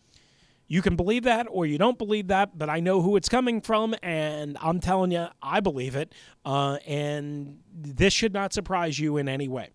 you 0.67 0.81
can 0.81 0.95
believe 0.95 1.23
that 1.23 1.47
or 1.49 1.65
you 1.65 1.77
don't 1.77 1.97
believe 1.97 2.27
that, 2.27 2.57
but 2.57 2.69
I 2.69 2.79
know 2.79 3.01
who 3.01 3.15
it's 3.15 3.29
coming 3.29 3.61
from, 3.61 3.95
and 4.01 4.57
I'm 4.61 4.79
telling 4.79 5.11
you, 5.11 5.27
I 5.41 5.59
believe 5.59 5.95
it. 5.95 6.13
Uh, 6.43 6.77
and 6.87 7.59
this 7.73 8.13
should 8.13 8.33
not 8.33 8.53
surprise 8.53 8.97
you 8.97 9.17
in 9.17 9.29
any 9.29 9.47
way. 9.47 9.69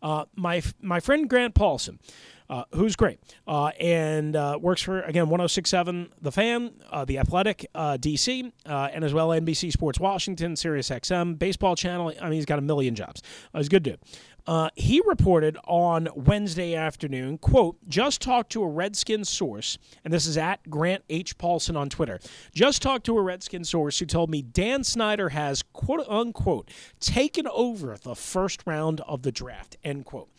Uh, 0.00 0.26
my 0.36 0.62
my 0.80 1.00
friend 1.00 1.28
Grant 1.28 1.54
Paulsen 1.54 1.98
uh, 2.50 2.64
who's 2.74 2.96
great 2.96 3.20
uh, 3.46 3.70
and 3.80 4.34
uh, 4.34 4.58
works 4.60 4.82
for 4.82 5.00
again 5.02 5.28
1067 5.28 6.08
The 6.20 6.32
Fan, 6.32 6.72
uh, 6.90 7.04
The 7.04 7.18
Athletic, 7.18 7.66
uh, 7.74 7.98
DC, 8.00 8.52
uh, 8.66 8.88
and 8.92 9.04
as 9.04 9.12
well 9.12 9.28
NBC 9.28 9.72
Sports 9.72 10.00
Washington, 10.00 10.56
Sirius 10.56 10.88
XM, 10.88 11.38
Baseball 11.38 11.76
Channel. 11.76 12.14
I 12.20 12.24
mean, 12.24 12.32
he's 12.34 12.46
got 12.46 12.58
a 12.58 12.62
million 12.62 12.94
jobs. 12.94 13.22
he's 13.54 13.66
a 13.66 13.70
good 13.70 13.82
dude. 13.82 13.98
he 14.76 15.02
reported 15.04 15.58
on 15.64 16.08
Wednesday 16.14 16.74
afternoon, 16.74 17.36
quote, 17.38 17.76
just 17.86 18.22
talked 18.22 18.50
to 18.52 18.62
a 18.62 18.68
Redskin 18.68 19.24
source, 19.24 19.76
and 20.04 20.12
this 20.12 20.26
is 20.26 20.38
at 20.38 20.70
Grant 20.70 21.04
H. 21.10 21.36
Paulsen 21.36 21.76
on 21.76 21.90
Twitter. 21.90 22.18
Just 22.54 22.80
talked 22.80 23.04
to 23.06 23.18
a 23.18 23.22
Redskin 23.22 23.64
source 23.64 23.98
who 23.98 24.06
told 24.06 24.30
me 24.30 24.40
Dan 24.40 24.84
Snyder 24.84 25.28
has, 25.28 25.62
quote 25.62 26.08
unquote, 26.08 26.70
taken 26.98 27.46
over 27.48 27.96
the 28.02 28.14
first 28.14 28.62
round 28.66 29.02
of 29.02 29.22
the 29.22 29.32
draft, 29.32 29.76
end 29.84 30.06
quote. 30.06 30.30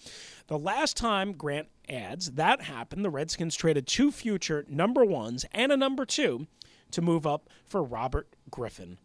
The 0.47 0.57
last 0.57 0.97
time 0.97 1.33
Grant 1.33 1.67
adds 1.89 2.31
that 2.31 2.61
happened, 2.61 3.03
the 3.03 3.09
Redskins 3.09 3.55
traded 3.55 3.87
two 3.87 4.11
future 4.11 4.65
number 4.67 5.03
ones 5.03 5.45
and 5.51 5.71
a 5.71 5.77
number 5.77 6.05
two 6.05 6.47
to 6.91 7.01
move 7.01 7.25
up 7.25 7.49
for 7.65 7.83
Robert 7.83 8.27
Griffin. 8.49 8.97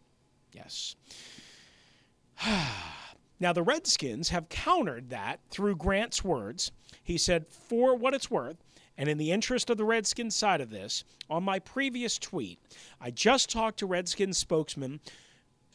Yes. 0.53 0.95
now, 3.39 3.53
the 3.53 3.63
Redskins 3.63 4.29
have 4.29 4.49
countered 4.49 5.09
that 5.09 5.39
through 5.49 5.75
Grant's 5.75 6.23
words. 6.23 6.71
He 7.03 7.17
said, 7.17 7.47
for 7.47 7.95
what 7.95 8.13
it's 8.13 8.31
worth, 8.31 8.57
and 8.97 9.09
in 9.09 9.17
the 9.17 9.31
interest 9.31 9.69
of 9.69 9.77
the 9.77 9.85
Redskins 9.85 10.35
side 10.35 10.61
of 10.61 10.69
this, 10.69 11.03
on 11.29 11.43
my 11.43 11.59
previous 11.59 12.17
tweet, 12.17 12.59
I 13.01 13.11
just 13.11 13.49
talked 13.49 13.79
to 13.79 13.85
Redskins 13.85 14.37
spokesman 14.37 15.01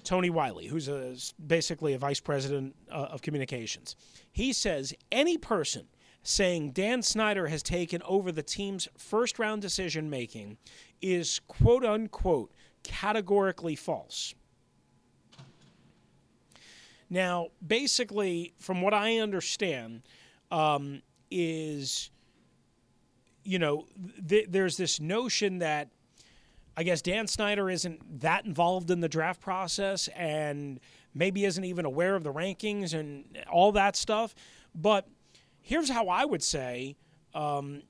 Tony 0.04 0.30
Wyllie, 0.30 0.66
who's 0.66 0.88
a, 0.88 1.14
basically 1.46 1.92
a 1.92 1.98
vice 1.98 2.20
president 2.20 2.74
uh, 2.90 3.08
of 3.10 3.22
communications. 3.22 3.96
He 4.32 4.52
says 4.52 4.94
any 5.12 5.36
person 5.36 5.86
saying 6.22 6.72
Dan 6.72 7.02
Snyder 7.02 7.46
has 7.46 7.62
taken 7.62 8.02
over 8.02 8.30
the 8.30 8.42
team's 8.42 8.88
first 8.96 9.38
round 9.38 9.62
decision 9.62 10.10
making 10.10 10.58
is 11.00 11.40
quote 11.48 11.84
unquote 11.84 12.52
categorically 12.82 13.76
false. 13.76 14.34
Now, 17.08 17.48
basically, 17.66 18.54
from 18.58 18.82
what 18.82 18.94
I 18.94 19.18
understand, 19.18 20.02
um, 20.50 21.02
is 21.30 22.10
you 23.44 23.58
know, 23.58 23.86
th- 24.28 24.46
there's 24.48 24.76
this 24.76 25.00
notion 25.00 25.58
that 25.58 25.88
I 26.76 26.82
guess 26.82 27.02
Dan 27.02 27.26
Snyder 27.26 27.68
isn't 27.68 28.20
that 28.20 28.44
involved 28.44 28.90
in 28.90 29.00
the 29.00 29.08
draft 29.08 29.40
process 29.40 30.08
and 30.08 30.78
maybe 31.14 31.44
isn't 31.44 31.64
even 31.64 31.84
aware 31.84 32.14
of 32.14 32.22
the 32.22 32.32
rankings 32.32 32.94
and 32.94 33.24
all 33.50 33.72
that 33.72 33.96
stuff. 33.96 34.34
But 34.74 35.08
here's 35.62 35.90
how 35.90 36.08
I 36.08 36.24
would 36.24 36.42
say, 36.42 36.96
um, 37.34 37.82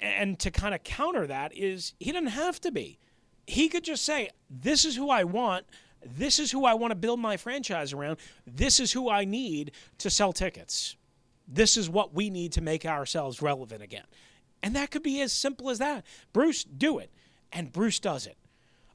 and 0.00 0.38
to 0.40 0.50
kind 0.50 0.74
of 0.74 0.82
counter 0.82 1.26
that 1.26 1.56
is 1.56 1.94
he 1.98 2.12
doesn't 2.12 2.28
have 2.28 2.60
to 2.62 2.70
be. 2.70 2.98
He 3.46 3.68
could 3.68 3.84
just 3.84 4.04
say, 4.04 4.30
"This 4.50 4.84
is 4.84 4.96
who 4.96 5.10
I 5.10 5.24
want. 5.24 5.66
This 6.04 6.38
is 6.38 6.50
who 6.50 6.64
I 6.64 6.74
want 6.74 6.90
to 6.90 6.96
build 6.96 7.20
my 7.20 7.36
franchise 7.36 7.92
around. 7.92 8.18
This 8.46 8.80
is 8.80 8.92
who 8.92 9.08
I 9.08 9.24
need 9.24 9.72
to 9.98 10.10
sell 10.10 10.32
tickets. 10.32 10.96
This 11.46 11.76
is 11.76 11.88
what 11.88 12.14
we 12.14 12.30
need 12.30 12.52
to 12.52 12.60
make 12.60 12.84
ourselves 12.84 13.42
relevant 13.42 13.82
again." 13.82 14.06
And 14.62 14.74
that 14.76 14.90
could 14.90 15.02
be 15.02 15.20
as 15.20 15.32
simple 15.32 15.68
as 15.68 15.78
that. 15.78 16.04
Bruce, 16.32 16.64
do 16.64 16.98
it. 16.98 17.10
And 17.52 17.70
Bruce 17.70 18.00
does 18.00 18.26
it 18.26 18.38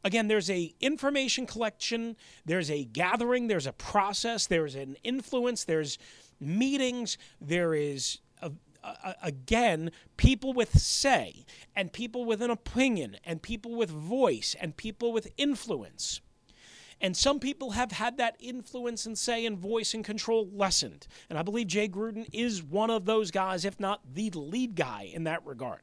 again 0.03 0.27
there's 0.27 0.49
a 0.49 0.73
information 0.79 1.45
collection 1.45 2.15
there's 2.45 2.71
a 2.71 2.85
gathering 2.85 3.47
there's 3.47 3.67
a 3.67 3.73
process 3.73 4.47
there's 4.47 4.75
an 4.75 4.95
influence 5.03 5.63
there's 5.63 5.97
meetings 6.39 7.17
there 7.41 7.73
is 7.73 8.19
a, 8.41 8.51
a, 8.83 9.15
again 9.21 9.91
people 10.17 10.53
with 10.53 10.77
say 10.77 11.45
and 11.75 11.91
people 11.91 12.25
with 12.25 12.41
an 12.41 12.49
opinion 12.49 13.17
and 13.25 13.41
people 13.41 13.75
with 13.75 13.89
voice 13.89 14.55
and 14.59 14.77
people 14.77 15.11
with 15.11 15.31
influence 15.37 16.21
and 17.01 17.15
some 17.15 17.39
people 17.39 17.71
have 17.71 17.93
had 17.93 18.17
that 18.17 18.35
influence 18.39 19.05
and 19.05 19.17
say 19.17 19.45
and 19.45 19.57
voice 19.57 19.93
and 19.93 20.03
control 20.03 20.49
lessened. 20.53 21.07
And 21.29 21.39
I 21.39 21.43
believe 21.43 21.67
Jay 21.67 21.87
Gruden 21.87 22.27
is 22.33 22.61
one 22.61 22.89
of 22.89 23.05
those 23.05 23.31
guys, 23.31 23.63
if 23.63 23.79
not 23.79 24.01
the 24.13 24.29
lead 24.31 24.75
guy 24.75 25.09
in 25.11 25.23
that 25.23 25.45
regard. 25.45 25.81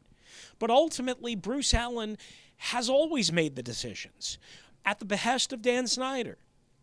But 0.59 0.71
ultimately, 0.71 1.35
Bruce 1.35 1.73
Allen 1.73 2.19
has 2.59 2.89
always 2.91 3.33
made 3.33 3.57
the 3.57 3.63
decisions 3.63 4.39
at 4.85 4.99
the 4.99 5.05
behest 5.05 5.53
of 5.53 5.63
Dan 5.63 5.87
Snyder. 5.87 6.39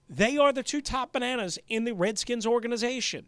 They 0.10 0.38
are 0.38 0.52
the 0.52 0.64
two 0.64 0.82
top 0.82 1.14
bananas 1.14 1.60
in 1.68 1.86
the 1.86 1.94
Redskins 1.94 2.46
organization. 2.46 3.28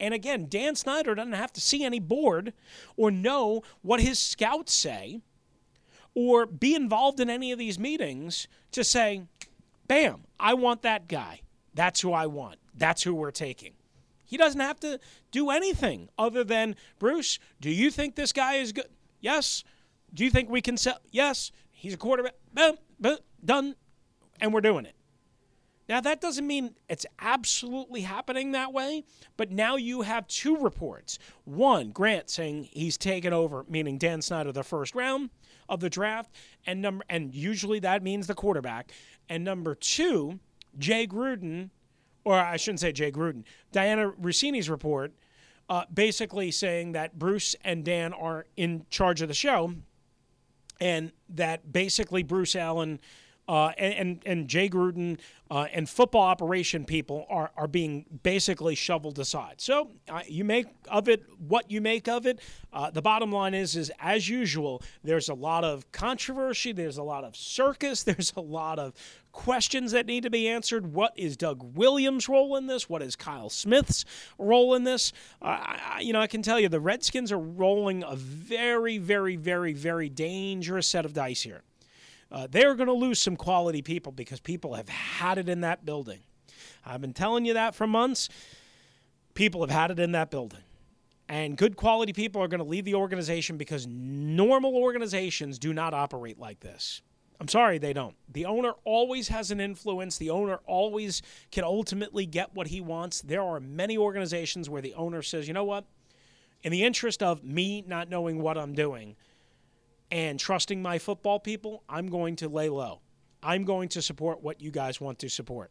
And 0.00 0.14
again, 0.14 0.46
Dan 0.48 0.74
Snyder 0.74 1.14
doesn't 1.14 1.34
have 1.34 1.52
to 1.52 1.60
see 1.60 1.84
any 1.84 2.00
board 2.00 2.54
or 2.96 3.10
know 3.10 3.62
what 3.82 4.00
his 4.00 4.18
scouts 4.18 4.72
say 4.72 5.20
or 6.14 6.46
be 6.46 6.74
involved 6.74 7.20
in 7.20 7.28
any 7.28 7.52
of 7.52 7.58
these 7.58 7.78
meetings 7.78 8.48
to 8.72 8.82
say, 8.82 9.22
bam, 9.86 10.22
I 10.40 10.54
want 10.54 10.82
that 10.82 11.06
guy. 11.06 11.42
That's 11.74 12.00
who 12.00 12.12
I 12.12 12.26
want. 12.26 12.56
That's 12.74 13.02
who 13.02 13.14
we're 13.14 13.30
taking. 13.30 13.74
He 14.24 14.36
doesn't 14.36 14.60
have 14.60 14.80
to 14.80 14.98
do 15.30 15.50
anything 15.50 16.08
other 16.18 16.44
than, 16.44 16.76
Bruce, 16.98 17.38
do 17.60 17.70
you 17.70 17.90
think 17.90 18.14
this 18.14 18.32
guy 18.32 18.54
is 18.54 18.72
good? 18.72 18.86
Yes. 19.20 19.64
Do 20.14 20.24
you 20.24 20.30
think 20.30 20.48
we 20.48 20.62
can 20.62 20.76
sell? 20.76 20.98
Yes. 21.10 21.52
He's 21.70 21.94
a 21.94 21.98
quarterback. 21.98 22.34
Boom, 22.54 22.76
done. 23.44 23.74
And 24.40 24.54
we're 24.54 24.60
doing 24.62 24.86
it. 24.86 24.94
Now, 25.90 26.00
that 26.02 26.20
doesn't 26.20 26.46
mean 26.46 26.76
it's 26.88 27.04
absolutely 27.18 28.02
happening 28.02 28.52
that 28.52 28.72
way, 28.72 29.02
but 29.36 29.50
now 29.50 29.74
you 29.74 30.02
have 30.02 30.28
two 30.28 30.56
reports. 30.56 31.18
One, 31.42 31.90
Grant 31.90 32.30
saying 32.30 32.68
he's 32.70 32.96
taken 32.96 33.32
over, 33.32 33.64
meaning 33.68 33.98
Dan 33.98 34.22
Snyder, 34.22 34.52
the 34.52 34.62
first 34.62 34.94
round 34.94 35.30
of 35.68 35.80
the 35.80 35.90
draft, 35.90 36.30
and 36.64 36.80
number 36.80 37.04
and 37.10 37.34
usually 37.34 37.80
that 37.80 38.04
means 38.04 38.28
the 38.28 38.36
quarterback. 38.36 38.92
And 39.28 39.42
number 39.42 39.74
two, 39.74 40.38
Jay 40.78 41.08
Gruden, 41.08 41.70
or 42.22 42.38
I 42.38 42.56
shouldn't 42.56 42.78
say 42.78 42.92
Jay 42.92 43.10
Gruden, 43.10 43.42
Dianna 43.72 44.14
Russini's 44.16 44.70
report, 44.70 45.12
uh, 45.68 45.86
basically 45.92 46.52
saying 46.52 46.92
that 46.92 47.18
Bruce 47.18 47.56
and 47.64 47.84
Dan 47.84 48.12
are 48.12 48.46
in 48.56 48.86
charge 48.90 49.22
of 49.22 49.28
the 49.28 49.34
show, 49.34 49.74
and 50.80 51.10
that 51.30 51.72
basically 51.72 52.22
Bruce 52.22 52.54
Allen 52.54 53.00
uh, 53.50 53.72
and, 53.78 54.22
and, 54.26 54.46
Jay 54.46 54.68
Gruden 54.68 55.18
uh, 55.50 55.66
and 55.72 55.88
football 55.88 56.22
operation 56.22 56.84
people 56.84 57.26
are, 57.28 57.50
are 57.56 57.66
being 57.66 58.04
basically 58.22 58.76
shoveled 58.76 59.18
aside. 59.18 59.54
So 59.60 59.90
uh, 60.08 60.20
you 60.28 60.44
make 60.44 60.66
of 60.88 61.08
it 61.08 61.24
what 61.48 61.68
you 61.68 61.80
make 61.80 62.06
of 62.06 62.26
it. 62.26 62.38
Uh, 62.72 62.92
the 62.92 63.02
bottom 63.02 63.32
line 63.32 63.54
is, 63.54 63.74
is 63.74 63.90
as 63.98 64.28
usual, 64.28 64.84
there's 65.02 65.28
a 65.30 65.34
lot 65.34 65.64
of 65.64 65.90
controversy. 65.90 66.70
There's 66.70 66.98
a 66.98 67.02
lot 67.02 67.24
of 67.24 67.34
circus. 67.34 68.02
There's 68.10 68.32
a 68.36 68.40
lot 68.40 68.78
of 68.78 68.94
questions 69.32 69.90
that 69.92 70.06
need 70.06 70.22
to 70.22 70.30
be 70.30 70.48
answered. 70.48 70.92
What 70.92 71.12
is 71.16 71.36
Doug 71.36 71.76
Williams' 71.76 72.28
role 72.28 72.54
in 72.54 72.68
this? 72.68 72.88
What 72.88 73.02
is 73.02 73.16
Kyle 73.16 73.50
Smith's 73.50 74.04
role 74.38 74.74
in 74.74 74.84
this? 74.84 75.12
Uh, 75.42 75.76
you 76.00 76.12
know, 76.12 76.20
I 76.20 76.28
can 76.28 76.42
tell 76.42 76.60
you 76.60 76.68
the 76.68 76.78
Redskins 76.78 77.32
are 77.32 77.38
rolling 77.38 78.04
a 78.04 78.14
very, 78.14 78.98
very, 78.98 79.34
very, 79.34 79.72
very 79.72 80.08
dangerous 80.08 80.86
set 80.86 81.04
of 81.04 81.14
dice 81.14 81.42
here. 81.42 81.62
Uh, 82.30 82.46
they're 82.50 82.74
going 82.74 82.86
to 82.86 82.92
lose 82.92 83.18
some 83.18 83.36
quality 83.36 83.82
people 83.82 84.12
because 84.12 84.40
people 84.40 84.74
have 84.74 84.88
had 84.88 85.38
it 85.38 85.48
in 85.48 85.62
that 85.62 85.84
building. 85.84 86.20
I've 86.84 87.00
been 87.00 87.12
telling 87.12 87.44
you 87.44 87.54
that 87.54 87.74
for 87.74 87.86
months. 87.86 88.28
People 89.34 89.60
have 89.62 89.70
had 89.70 89.90
it 89.90 89.98
in 89.98 90.12
that 90.12 90.30
building. 90.30 90.60
And 91.28 91.56
good 91.56 91.76
quality 91.76 92.12
people 92.12 92.42
are 92.42 92.48
going 92.48 92.58
to 92.58 92.68
leave 92.68 92.84
the 92.84 92.96
organization 92.96 93.56
because 93.56 93.86
normal 93.86 94.76
organizations 94.76 95.58
do 95.58 95.72
not 95.72 95.94
operate 95.94 96.38
like 96.38 96.60
this. 96.60 97.02
I'm 97.40 97.48
sorry, 97.48 97.78
they 97.78 97.92
don't. 97.92 98.16
The 98.28 98.44
owner 98.44 98.72
always 98.84 99.28
has 99.28 99.50
an 99.50 99.60
influence. 99.60 100.18
The 100.18 100.30
owner 100.30 100.58
always 100.66 101.22
can 101.50 101.64
ultimately 101.64 102.26
get 102.26 102.54
what 102.54 102.66
he 102.66 102.80
wants. 102.80 103.22
There 103.22 103.42
are 103.42 103.60
many 103.60 103.96
organizations 103.96 104.68
where 104.68 104.82
the 104.82 104.92
owner 104.94 105.22
says, 105.22 105.48
you 105.48 105.54
know 105.54 105.64
what? 105.64 105.86
In 106.62 106.70
the 106.70 106.84
interest 106.84 107.22
of 107.22 107.42
me 107.42 107.82
not 107.86 108.10
knowing 108.10 108.42
what 108.42 108.58
I'm 108.58 108.74
doing, 108.74 109.16
and 110.10 110.38
trusting 110.38 110.82
my 110.82 110.98
football 110.98 111.38
people, 111.38 111.84
I'm 111.88 112.08
going 112.08 112.36
to 112.36 112.48
lay 112.48 112.68
low. 112.68 113.00
I'm 113.42 113.64
going 113.64 113.88
to 113.90 114.02
support 114.02 114.42
what 114.42 114.60
you 114.60 114.70
guys 114.70 115.00
want 115.00 115.18
to 115.20 115.28
support. 115.28 115.70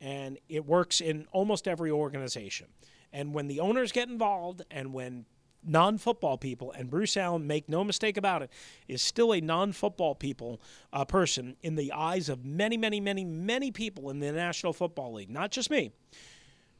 And 0.00 0.38
it 0.48 0.66
works 0.66 1.00
in 1.00 1.26
almost 1.32 1.68
every 1.68 1.90
organization. 1.90 2.68
And 3.12 3.32
when 3.32 3.46
the 3.48 3.60
owners 3.60 3.92
get 3.92 4.08
involved 4.08 4.62
and 4.70 4.92
when 4.92 5.26
non 5.64 5.98
football 5.98 6.38
people, 6.38 6.72
and 6.72 6.90
Bruce 6.90 7.16
Allen, 7.16 7.46
make 7.46 7.68
no 7.68 7.84
mistake 7.84 8.16
about 8.16 8.42
it, 8.42 8.50
is 8.88 9.02
still 9.02 9.32
a 9.32 9.40
non 9.40 9.72
football 9.72 10.14
people 10.14 10.60
uh, 10.92 11.04
person 11.04 11.56
in 11.62 11.76
the 11.76 11.92
eyes 11.92 12.28
of 12.28 12.44
many, 12.44 12.76
many, 12.76 13.00
many, 13.00 13.24
many 13.24 13.70
people 13.70 14.10
in 14.10 14.20
the 14.20 14.32
National 14.32 14.72
Football 14.72 15.14
League, 15.14 15.30
not 15.30 15.50
just 15.50 15.70
me. 15.70 15.92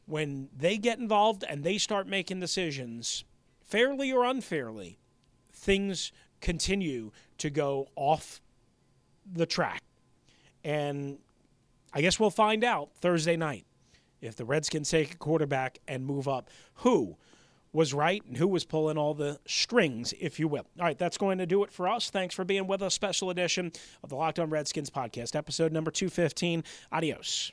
When 0.07 0.49
they 0.57 0.79
get 0.79 0.99
involved 0.99 1.45
and 1.49 1.65
they 1.65 1.79
start 1.79 2.07
making 2.07 2.41
decisions, 2.41 3.25
fairly 3.65 4.13
or 4.13 4.25
unfairly, 4.25 4.99
things 5.53 6.13
continue 6.41 7.13
to 7.39 7.51
go 7.51 7.89
off 7.97 8.41
the 9.31 9.47
track. 9.47 9.83
And 10.65 11.19
I 11.93 12.01
guess 12.01 12.19
we'll 12.19 12.31
find 12.31 12.65
out 12.65 12.91
Thursday 13.01 13.37
night 13.37 13.65
if 14.21 14.37
the 14.37 14.45
Redskins 14.45 14.91
take 14.91 15.15
a 15.15 15.17
quarterback 15.17 15.79
and 15.87 16.05
move 16.05 16.29
up. 16.29 16.51
Who 16.77 17.17
was 17.73 17.93
right 17.93 18.25
and 18.27 18.37
who 18.37 18.49
was 18.49 18.65
pulling 18.65 18.97
all 18.97 19.15
the 19.15 19.39
strings, 19.47 20.15
if 20.19 20.41
you 20.41 20.49
will. 20.49 20.67
All 20.79 20.87
right, 20.87 20.99
that's 20.99 21.19
going 21.19 21.39
to 21.39 21.47
do 21.47 21.63
it 21.63 21.71
for 21.71 21.89
us. 21.89 22.11
Thanks 22.11 22.35
for 22.35 22.45
being 22.45 22.67
with 22.67 22.83
us. 22.83 22.95
Special 22.95 23.31
edition 23.31 23.71
of 24.03 24.09
the 24.09 24.17
Locked 24.17 24.39
On 24.39 24.49
Redskins 24.49 24.91
podcast, 24.91 25.37
episode 25.37 25.73
number 25.73 25.91
215. 25.91 26.65
Adios. 26.91 27.53